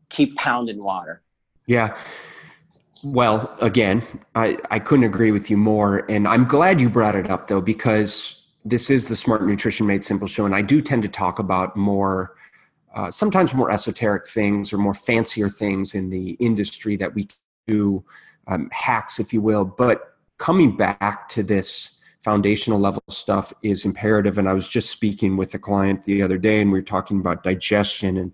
[0.09, 1.23] keep pounding water.
[1.65, 1.97] Yeah.
[3.03, 4.03] Well, again,
[4.35, 6.09] I, I couldn't agree with you more.
[6.09, 10.03] And I'm glad you brought it up, though, because this is the Smart Nutrition Made
[10.03, 10.45] Simple show.
[10.45, 12.35] And I do tend to talk about more,
[12.95, 17.27] uh, sometimes more esoteric things or more fancier things in the industry that we
[17.67, 18.03] do,
[18.47, 19.65] um, hacks, if you will.
[19.65, 21.94] But coming back to this
[22.25, 24.37] foundational level stuff is imperative.
[24.39, 27.19] And i was just speaking with a client the other day and we were talking
[27.19, 28.33] about digestion and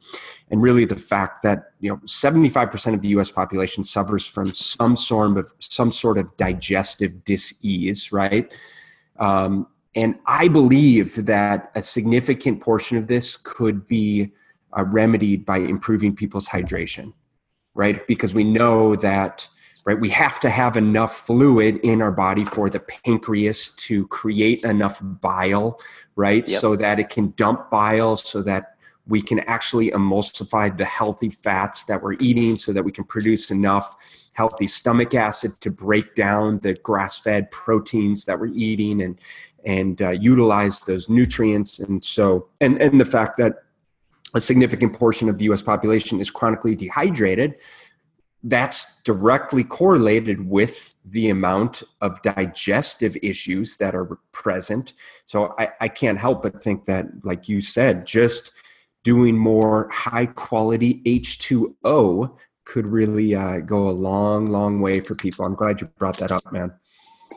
[0.49, 4.95] and really the fact that you know 75% of the us population suffers from some
[4.95, 8.45] sort of some sort of digestive disease right?
[9.19, 14.31] Um, and i believe that a significant portion of this could be
[14.77, 17.13] uh, remedied by improving people's hydration
[17.73, 18.05] right?
[18.07, 19.47] Because we know that
[19.85, 19.99] right?
[19.99, 25.01] We have to have enough fluid in our body for the pancreas to create enough
[25.03, 25.79] bile,
[26.15, 26.47] right?
[26.47, 26.59] Yep.
[26.59, 28.75] So that it can dump bile so that
[29.07, 33.51] we can actually emulsify the healthy fats that we're eating so that we can produce
[33.51, 33.95] enough
[34.33, 39.19] healthy stomach acid to break down the grass-fed proteins that we're eating and
[39.65, 43.63] and uh, utilize those nutrients and so and and the fact that
[44.33, 47.55] a significant portion of the US population is chronically dehydrated
[48.43, 54.93] that's directly correlated with the amount of digestive issues that are present.
[55.25, 58.51] So I, I can't help but think that, like you said, just
[59.03, 62.35] doing more high quality H2O
[62.65, 65.45] could really uh, go a long, long way for people.
[65.45, 66.71] I'm glad you brought that up, man.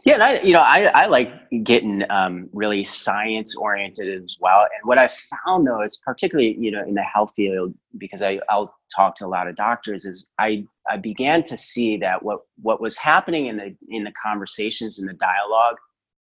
[0.05, 1.33] Yeah, and I, you know, I, I like
[1.65, 4.61] getting um, really science oriented as well.
[4.61, 8.41] And what I found though is particularly, you know, in the health field, because I,
[8.51, 12.41] I'll talk to a lot of doctors, is I, I began to see that what
[12.61, 15.77] what was happening in the in the conversations in the dialogue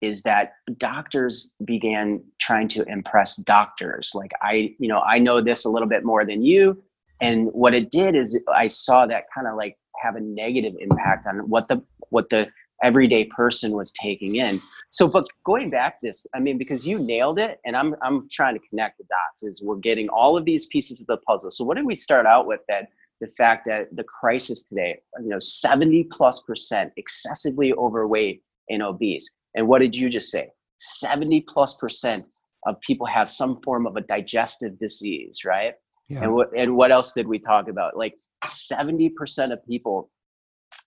[0.03, 4.13] is that doctors began trying to impress doctors.
[4.15, 6.83] Like I, you know, I know this a little bit more than you.
[7.21, 11.27] And what it did is I saw that kind of like have a negative impact
[11.27, 12.49] on what the what the
[12.83, 14.61] everyday person was taking in.
[14.91, 18.55] So, but going back this, I mean, because you nailed it, and I'm I'm trying
[18.55, 19.43] to connect the dots.
[19.45, 21.51] Is we're getting all of these pieces of the puzzle.
[21.51, 22.61] So, what did we start out with?
[22.69, 22.89] That
[23.21, 29.33] the fact that the crisis today, you know, 70 plus percent excessively overweight and obese.
[29.55, 30.51] And what did you just say?
[30.79, 32.25] 70 plus percent
[32.67, 35.75] of people have some form of a digestive disease, right?
[36.09, 36.25] Yeah.
[36.25, 37.97] And what and what else did we talk about?
[37.97, 38.15] Like
[38.45, 40.11] 70% of people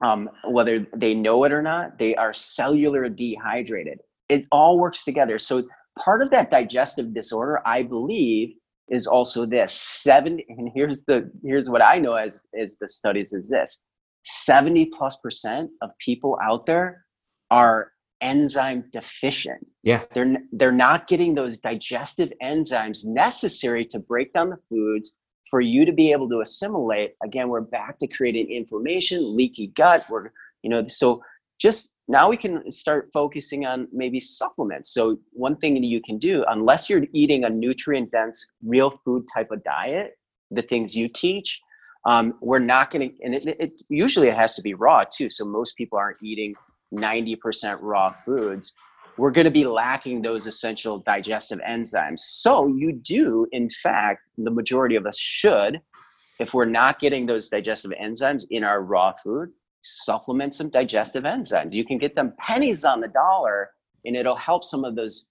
[0.02, 4.00] um, whether they know it or not, they are cellular dehydrated.
[4.30, 5.38] It all works together.
[5.38, 5.64] So
[5.98, 8.56] part of that digestive disorder, I believe,
[8.90, 10.40] is also this seven.
[10.50, 13.82] And here's the here's what I know as is the studies is this:
[14.24, 17.06] seventy plus percent of people out there
[17.52, 19.66] are enzyme deficient.
[19.84, 25.16] Yeah, they're they're not getting those digestive enzymes necessary to break down the foods
[25.50, 30.06] for you to be able to assimilate again we're back to creating inflammation leaky gut
[30.10, 30.30] we're
[30.62, 31.22] you know so
[31.60, 34.94] just now we can start focusing on maybe supplements.
[34.94, 39.52] So one thing you can do unless you're eating a nutrient dense real food type
[39.52, 40.18] of diet
[40.52, 41.62] the things you teach
[42.06, 45.30] um, we're not going to and it, it usually it has to be raw too.
[45.30, 46.56] So most people aren't eating
[46.94, 48.74] 90% raw foods.
[49.18, 52.20] We're going to be lacking those essential digestive enzymes.
[52.20, 55.82] So, you do, in fact, the majority of us should,
[56.40, 59.50] if we're not getting those digestive enzymes in our raw food,
[59.82, 61.74] supplement some digestive enzymes.
[61.74, 63.70] You can get them pennies on the dollar,
[64.06, 65.30] and it'll help some of those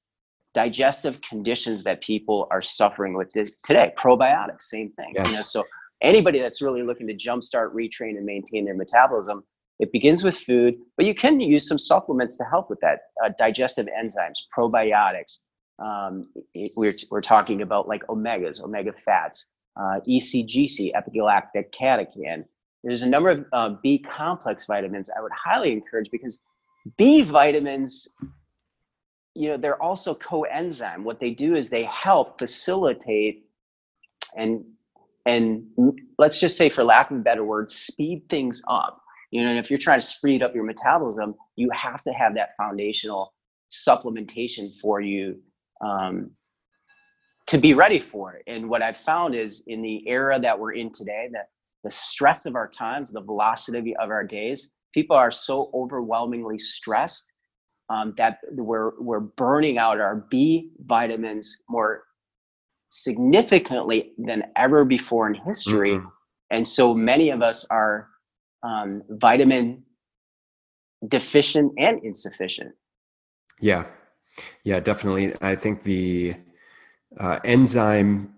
[0.54, 3.92] digestive conditions that people are suffering with this today.
[3.96, 5.12] Probiotics, same thing.
[5.14, 5.28] Yes.
[5.28, 5.64] You know, so
[6.02, 9.44] anybody that's really looking to jumpstart, retrain, and maintain their metabolism,
[9.78, 13.00] it begins with food, but you can use some supplements to help with that.
[13.24, 15.40] Uh, digestive enzymes, probiotics.
[15.78, 22.44] Um, it, we're, we're talking about like omegas, omega fats, uh, ECGC, epigalactic catechin.
[22.88, 26.40] There's a number of uh, B complex vitamins I would highly encourage because
[26.96, 28.08] B vitamins,
[29.34, 31.02] you know, they're also coenzyme.
[31.02, 33.44] What they do is they help facilitate
[34.36, 34.64] and
[35.26, 35.66] and
[36.18, 39.58] let's just say, for lack of a better word, speed things up you know, and
[39.58, 43.34] if you're trying to speed up your metabolism, you have to have that foundational
[43.70, 45.38] supplementation for you
[45.84, 46.30] um,
[47.46, 48.42] to be ready for it.
[48.46, 51.48] And what I've found is in the era that we're in today, that
[51.84, 57.32] the stress of our times, the velocity of our days, people are so overwhelmingly stressed
[57.90, 62.04] um, that we're we're burning out our B vitamins more
[62.88, 65.92] significantly than ever before in history.
[65.92, 66.08] Mm-hmm.
[66.50, 68.08] And so many of us are
[68.62, 69.82] um, vitamin
[71.06, 72.74] deficient and insufficient.
[73.60, 73.86] Yeah,
[74.64, 75.34] yeah, definitely.
[75.40, 76.36] I think the
[77.18, 78.34] uh, enzyme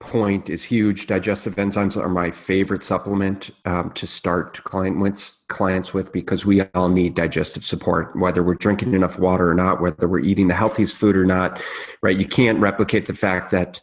[0.00, 1.06] point is huge.
[1.06, 6.62] Digestive enzymes are my favorite supplement um, to start client with, clients with because we
[6.74, 10.54] all need digestive support, whether we're drinking enough water or not, whether we're eating the
[10.54, 11.62] healthiest food or not.
[12.02, 12.16] Right?
[12.16, 13.80] You can't replicate the fact that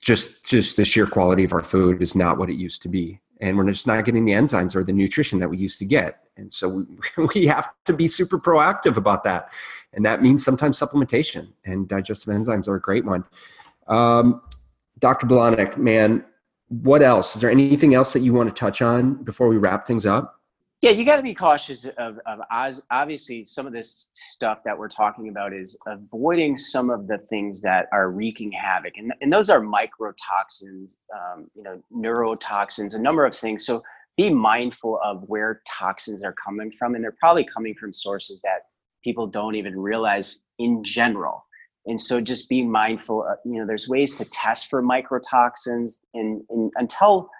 [0.00, 3.20] just just the sheer quality of our food is not what it used to be
[3.40, 6.20] and we're just not getting the enzymes or the nutrition that we used to get
[6.36, 6.68] and so
[7.16, 9.50] we, we have to be super proactive about that
[9.92, 13.24] and that means sometimes supplementation and digestive enzymes are a great one
[13.88, 14.42] um,
[14.98, 16.24] dr Blahnik, man
[16.68, 19.86] what else is there anything else that you want to touch on before we wrap
[19.86, 20.36] things up
[20.82, 22.40] yeah, you got to be cautious of, of
[22.90, 27.62] obviously some of this stuff that we're talking about is avoiding some of the things
[27.62, 33.24] that are wreaking havoc, and, and those are microtoxins, um, you know, neurotoxins, a number
[33.24, 33.64] of things.
[33.64, 33.82] So
[34.18, 38.66] be mindful of where toxins are coming from, and they're probably coming from sources that
[39.02, 41.45] people don't even realize in general.
[41.86, 43.24] And so just be mindful.
[43.24, 47.30] Of, you know, there's ways to test for microtoxins, and, and until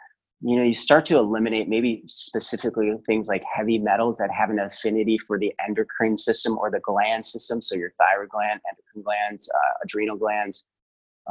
[0.43, 4.59] you know you start to eliminate maybe specifically things like heavy metals that have an
[4.59, 9.51] affinity for the endocrine system or the gland system so your thyroid gland endocrine glands
[9.55, 10.67] uh, adrenal glands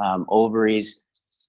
[0.02, 1.02] um, ovaries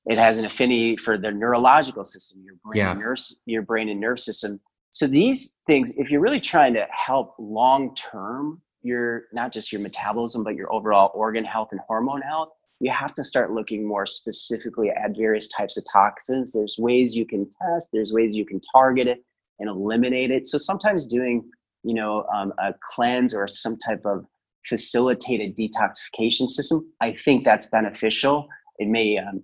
[0.06, 2.94] it has an affinity for the neurological system your brain yeah.
[2.94, 4.60] nerve your brain and nerve system
[4.92, 9.82] so these things if you're really trying to help long term your not just your
[9.82, 14.06] metabolism but your overall organ health and hormone health you have to start looking more
[14.06, 16.54] specifically at various types of toxins.
[16.54, 19.24] There's ways you can test, there's ways you can target it
[19.60, 20.46] and eliminate it.
[20.46, 21.50] So sometimes doing,
[21.84, 24.26] you know, um, a cleanse or some type of
[24.66, 28.48] facilitated detoxification system, I think that's beneficial.
[28.78, 29.44] It may um,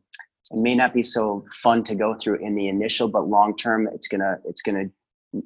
[0.51, 3.89] it may not be so fun to go through in the initial, but long term,
[3.91, 4.85] it's gonna it's gonna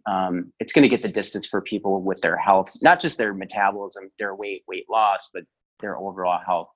[0.06, 3.34] um, it's going to get the distance for people with their health, not just their
[3.34, 5.44] metabolism, their weight, weight loss, but
[5.80, 6.70] their overall health.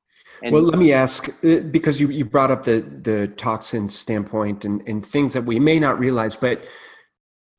[0.43, 4.65] And well, let me ask uh, because you, you brought up the the toxin standpoint
[4.65, 6.65] and, and things that we may not realize, but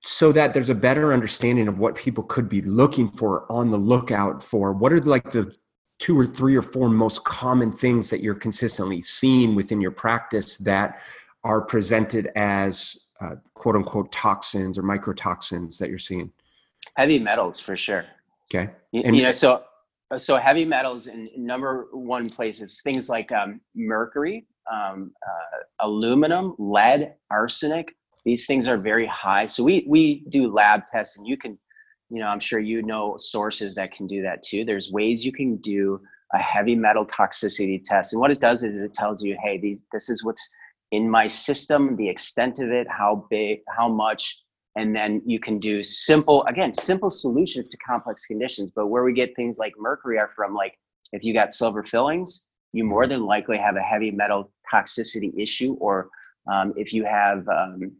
[0.04, 3.76] so that there's a better understanding of what people could be looking for on the
[3.76, 5.54] lookout for what are like the
[5.98, 10.56] two or three or four most common things that you're consistently seeing within your practice
[10.56, 11.00] that
[11.44, 16.32] are presented as uh, quote unquote toxins or microtoxins that you're seeing?
[16.96, 18.04] Heavy metals for sure.
[18.52, 18.70] Okay.
[18.92, 19.62] And, you know so
[20.18, 27.14] so heavy metals in number one places things like um, mercury um, uh, aluminum lead
[27.30, 27.94] arsenic
[28.24, 29.46] these things are very high.
[29.46, 31.58] So we we do lab tests and you can
[32.10, 34.64] you know i'm sure you know sources that can do that too.
[34.64, 36.00] There's ways you can do
[36.34, 38.12] a heavy metal toxicity test.
[38.12, 40.48] And what it does is it tells you hey these this is what's
[40.92, 44.38] in my system the extent of it how big how much
[44.76, 48.70] and then you can do simple again simple solutions to complex conditions.
[48.74, 50.78] But where we get things like mercury are from like
[51.12, 55.74] if you got silver fillings you more than likely have a heavy metal toxicity issue
[55.74, 56.08] or
[56.50, 57.92] um, if you have um,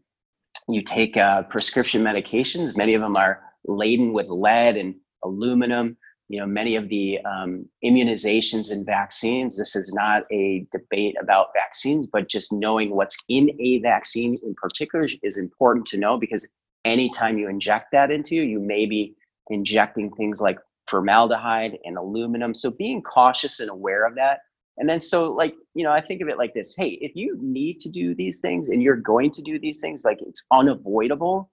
[0.67, 5.95] you take uh, prescription medications many of them are laden with lead and aluminum
[6.29, 9.57] you know many of the um, immunizations and vaccines.
[9.57, 14.53] This is not a debate about vaccines but just knowing what's in a vaccine in
[14.55, 16.47] particular is important to know because
[16.85, 19.15] anytime you inject that into you you may be
[19.49, 20.57] injecting things like
[20.87, 22.53] formaldehyde and aluminum.
[22.53, 24.39] So being cautious and aware of that.
[24.77, 27.37] And then so like, you know, I think of it like this, hey, if you
[27.41, 31.51] need to do these things and you're going to do these things like it's unavoidable,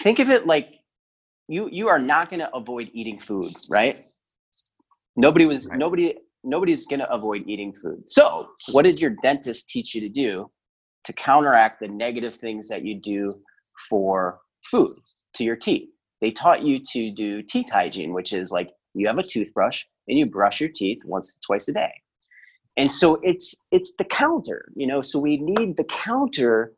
[0.00, 0.73] think of it like
[1.48, 4.04] you you are not going to avoid eating food, right?
[5.16, 5.78] Nobody was right.
[5.78, 8.02] nobody nobody's going to avoid eating food.
[8.08, 10.50] So, what did your dentist teach you to do
[11.04, 13.34] to counteract the negative things that you do
[13.88, 14.96] for food
[15.34, 15.88] to your teeth?
[16.20, 20.18] They taught you to do teeth hygiene, which is like you have a toothbrush and
[20.18, 21.92] you brush your teeth once twice a day
[22.76, 26.72] and so it's it's the counter you know so we need the counter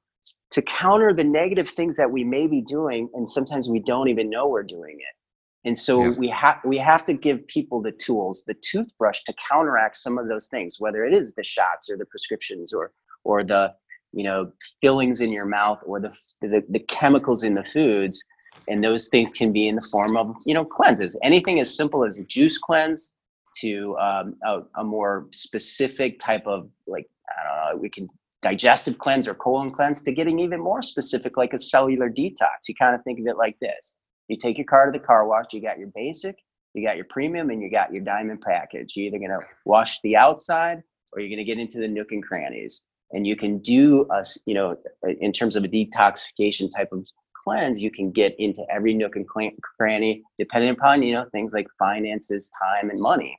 [0.53, 4.31] to counter the negative things that we may be doing and sometimes we don't even
[4.31, 5.69] know we're doing it.
[5.69, 6.15] And so yeah.
[6.17, 10.29] we have we have to give people the tools the toothbrush to counteract some of
[10.29, 12.93] those things whether it is the shots or the prescriptions or
[13.25, 13.75] or the
[14.13, 18.23] you know fillings in your mouth or the the, the chemicals in the foods.
[18.69, 21.19] And those things can be in the form of you know cleanses.
[21.23, 23.13] Anything as simple as a juice cleanse
[23.61, 28.09] to um, a, a, more specific type of like I don't know, we can
[28.47, 32.69] digestive cleanse or colon cleanse to getting even more specific, like a cellular detox.
[32.69, 33.97] You kind of think of it like this:
[34.29, 36.37] you take your car to the car wash, you got your basic,
[36.73, 38.95] you got your premium, and you got your diamond package.
[38.95, 40.83] You're either gonna wash the outside
[41.13, 42.83] or you're gonna get into the nook and crannies.
[43.11, 44.77] And you can do a, you know,
[45.21, 47.05] in terms of a detoxification type of
[47.43, 51.67] cleanse, you can get into every nook and cranny, depending upon you know things like
[51.81, 53.37] finances, time, and money.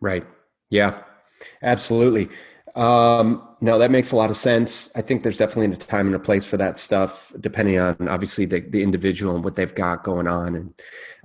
[0.00, 0.24] Right.
[0.70, 1.02] Yeah.
[1.62, 2.28] Absolutely.
[2.76, 4.90] Um, no, that makes a lot of sense.
[4.94, 8.44] I think there's definitely a time and a place for that stuff, depending on obviously
[8.44, 10.54] the, the individual and what they've got going on.
[10.54, 10.74] And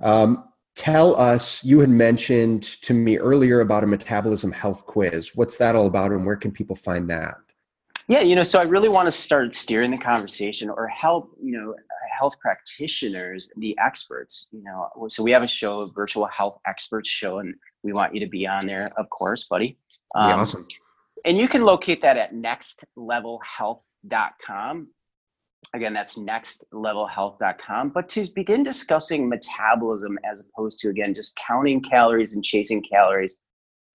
[0.00, 0.44] um,
[0.74, 5.34] tell us, you had mentioned to me earlier about a metabolism health quiz.
[5.34, 7.36] What's that all about, and where can people find that?
[8.08, 11.58] Yeah, you know, so I really want to start steering the conversation or help, you
[11.58, 11.74] know,
[12.16, 14.88] health practitioners, the experts, you know.
[15.08, 18.28] So we have a show, a virtual health experts show, and we want you to
[18.28, 19.76] be on there, of course, buddy.
[20.14, 20.66] Um, awesome.
[21.26, 24.88] And you can locate that at nextlevelhealth.com.
[25.74, 27.88] Again, that's nextlevelhealth.com.
[27.88, 33.38] But to begin discussing metabolism as opposed to, again, just counting calories and chasing calories,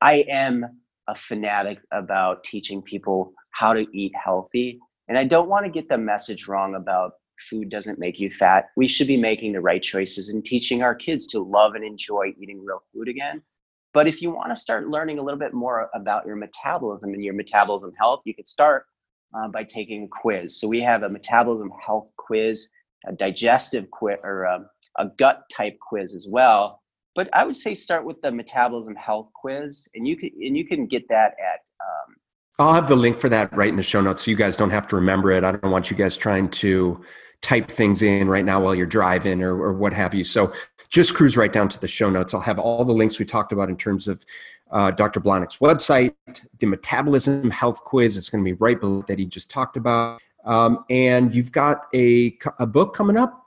[0.01, 0.65] I am
[1.07, 4.77] a fanatic about teaching people how to eat healthy.
[5.07, 7.13] And I don't want to get the message wrong about
[7.49, 8.65] food doesn't make you fat.
[8.75, 12.33] We should be making the right choices and teaching our kids to love and enjoy
[12.37, 13.41] eating real food again.
[13.93, 17.23] But if you want to start learning a little bit more about your metabolism and
[17.23, 18.85] your metabolism health, you could start
[19.33, 20.59] uh, by taking a quiz.
[20.59, 22.69] So we have a metabolism health quiz,
[23.07, 26.81] a digestive quiz, or a, um, a gut type quiz as well.
[27.15, 30.65] But I would say start with the metabolism health quiz, and you can and you
[30.65, 31.59] can get that at.
[31.81, 32.15] Um,
[32.59, 34.69] I'll have the link for that right in the show notes, so you guys don't
[34.69, 35.43] have to remember it.
[35.43, 37.03] I don't want you guys trying to
[37.41, 40.23] type things in right now while you're driving or, or what have you.
[40.23, 40.53] So
[40.89, 42.33] just cruise right down to the show notes.
[42.33, 44.23] I'll have all the links we talked about in terms of
[44.71, 45.19] uh, Dr.
[45.19, 46.13] Blahnik's website,
[46.59, 48.15] the metabolism health quiz.
[48.15, 50.21] It's going to be right below that he just talked about.
[50.45, 53.40] Um, and you've got a, a book coming up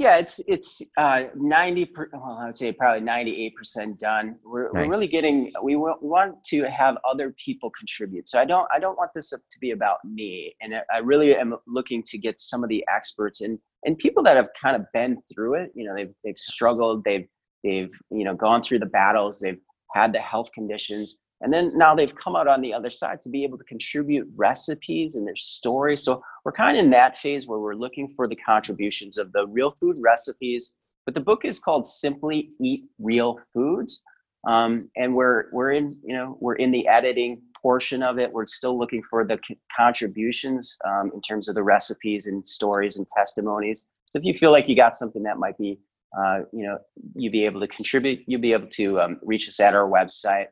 [0.00, 1.84] yeah, it's it's uh, ninety.
[1.84, 4.38] Per, well, I would say probably ninety-eight percent done.
[4.42, 4.86] We're, nice.
[4.86, 5.52] we're really getting.
[5.62, 8.26] We, w- want to have other people contribute.
[8.26, 8.66] So I don't.
[8.74, 10.54] I don't want this to be about me.
[10.62, 14.36] And I really am looking to get some of the experts and and people that
[14.36, 15.70] have kind of been through it.
[15.74, 17.04] You know, they've they've struggled.
[17.04, 17.28] They've
[17.62, 19.38] they've you know gone through the battles.
[19.38, 19.60] They've
[19.94, 21.16] had the health conditions.
[21.40, 24.28] And then now they've come out on the other side to be able to contribute
[24.36, 26.02] recipes and their stories.
[26.02, 29.46] So we're kind of in that phase where we're looking for the contributions of the
[29.46, 30.74] real food recipes.
[31.06, 34.02] But the book is called Simply Eat Real Foods.
[34.46, 38.32] Um, and we're we're in you know we're in the editing portion of it.
[38.32, 39.38] We're still looking for the
[39.74, 43.88] contributions um, in terms of the recipes and stories and testimonies.
[44.10, 45.78] So if you feel like you got something that might be
[46.18, 46.78] uh, you know
[47.14, 50.46] you'd be able to contribute, you'll be able to um, reach us at our website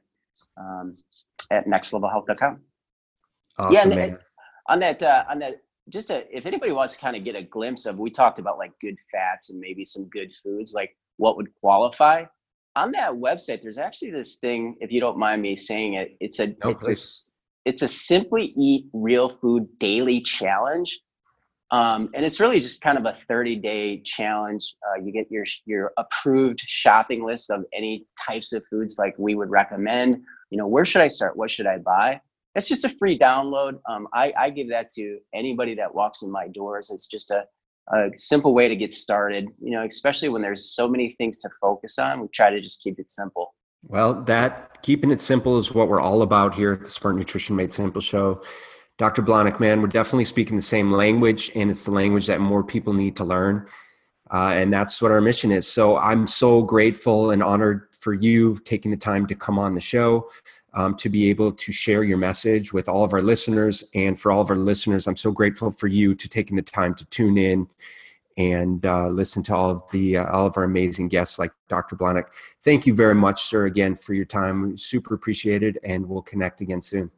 [0.59, 0.96] um,
[1.50, 2.61] at nextlevelhealth.com.
[3.59, 4.18] Awesome, yeah, man.
[4.68, 7.42] on that, uh, on that, just a, if anybody wants to kind of get a
[7.42, 11.36] glimpse of, we talked about like good fats and maybe some good foods, like what
[11.36, 12.24] would qualify.
[12.76, 16.38] On that website, there's actually this thing, if you don't mind me saying it, it's
[16.38, 17.28] a, no, it's a,
[17.64, 21.00] it's a simply eat real food daily challenge.
[21.70, 24.74] Um, and it's really just kind of a 30 day challenge.
[24.86, 29.34] Uh, you get your your approved shopping list of any types of foods like we
[29.34, 31.36] would recommend you know, where should I start?
[31.36, 32.20] What should I buy?
[32.55, 33.78] It's just a free download.
[33.88, 36.90] Um, I, I give that to anybody that walks in my doors.
[36.90, 37.44] It's just a,
[37.92, 41.51] a simple way to get started, you know, especially when there's so many things to
[41.61, 42.20] focus on.
[42.20, 43.55] We try to just keep it simple.
[43.82, 47.55] Well, that keeping it simple is what we're all about here at the Smart Nutrition
[47.55, 48.42] Made Simple show.
[48.99, 49.22] Dr.
[49.22, 52.92] Blahnik, man, we're definitely speaking the same language, and it's the language that more people
[52.92, 53.68] need to learn.
[54.32, 55.66] Uh, and that's what our mission is.
[55.66, 59.80] So I'm so grateful and honored for you taking the time to come on the
[59.80, 60.30] show.
[60.74, 63.82] Um, to be able to share your message with all of our listeners.
[63.94, 66.94] And for all of our listeners, I'm so grateful for you to taking the time
[66.96, 67.66] to tune in
[68.38, 71.96] and uh, listen to all of the uh, all of our amazing guests like Dr.
[71.96, 72.26] Blahnik.
[72.62, 74.78] Thank you very much, sir, again for your time.
[74.78, 77.11] Super appreciated, and we'll connect again soon.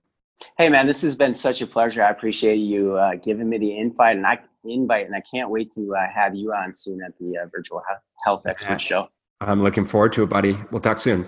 [0.57, 2.03] Hey, man, this has been such a pleasure.
[2.03, 5.71] I appreciate you uh, giving me the invite, and I invite, and I can't wait
[5.73, 7.83] to uh, have you on soon at the uh, Virtual
[8.25, 9.09] Health Expert Show.
[9.41, 10.57] I'm looking forward to it, buddy.
[10.71, 11.25] We'll talk soon.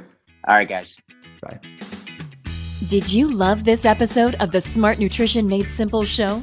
[0.46, 0.96] All right, guys.
[1.40, 1.60] Bye.
[2.86, 6.42] Did you love this episode of the Smart Nutrition Made Simple show?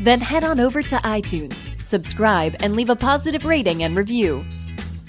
[0.00, 4.44] Then head on over to iTunes, subscribe, and leave a positive rating and review.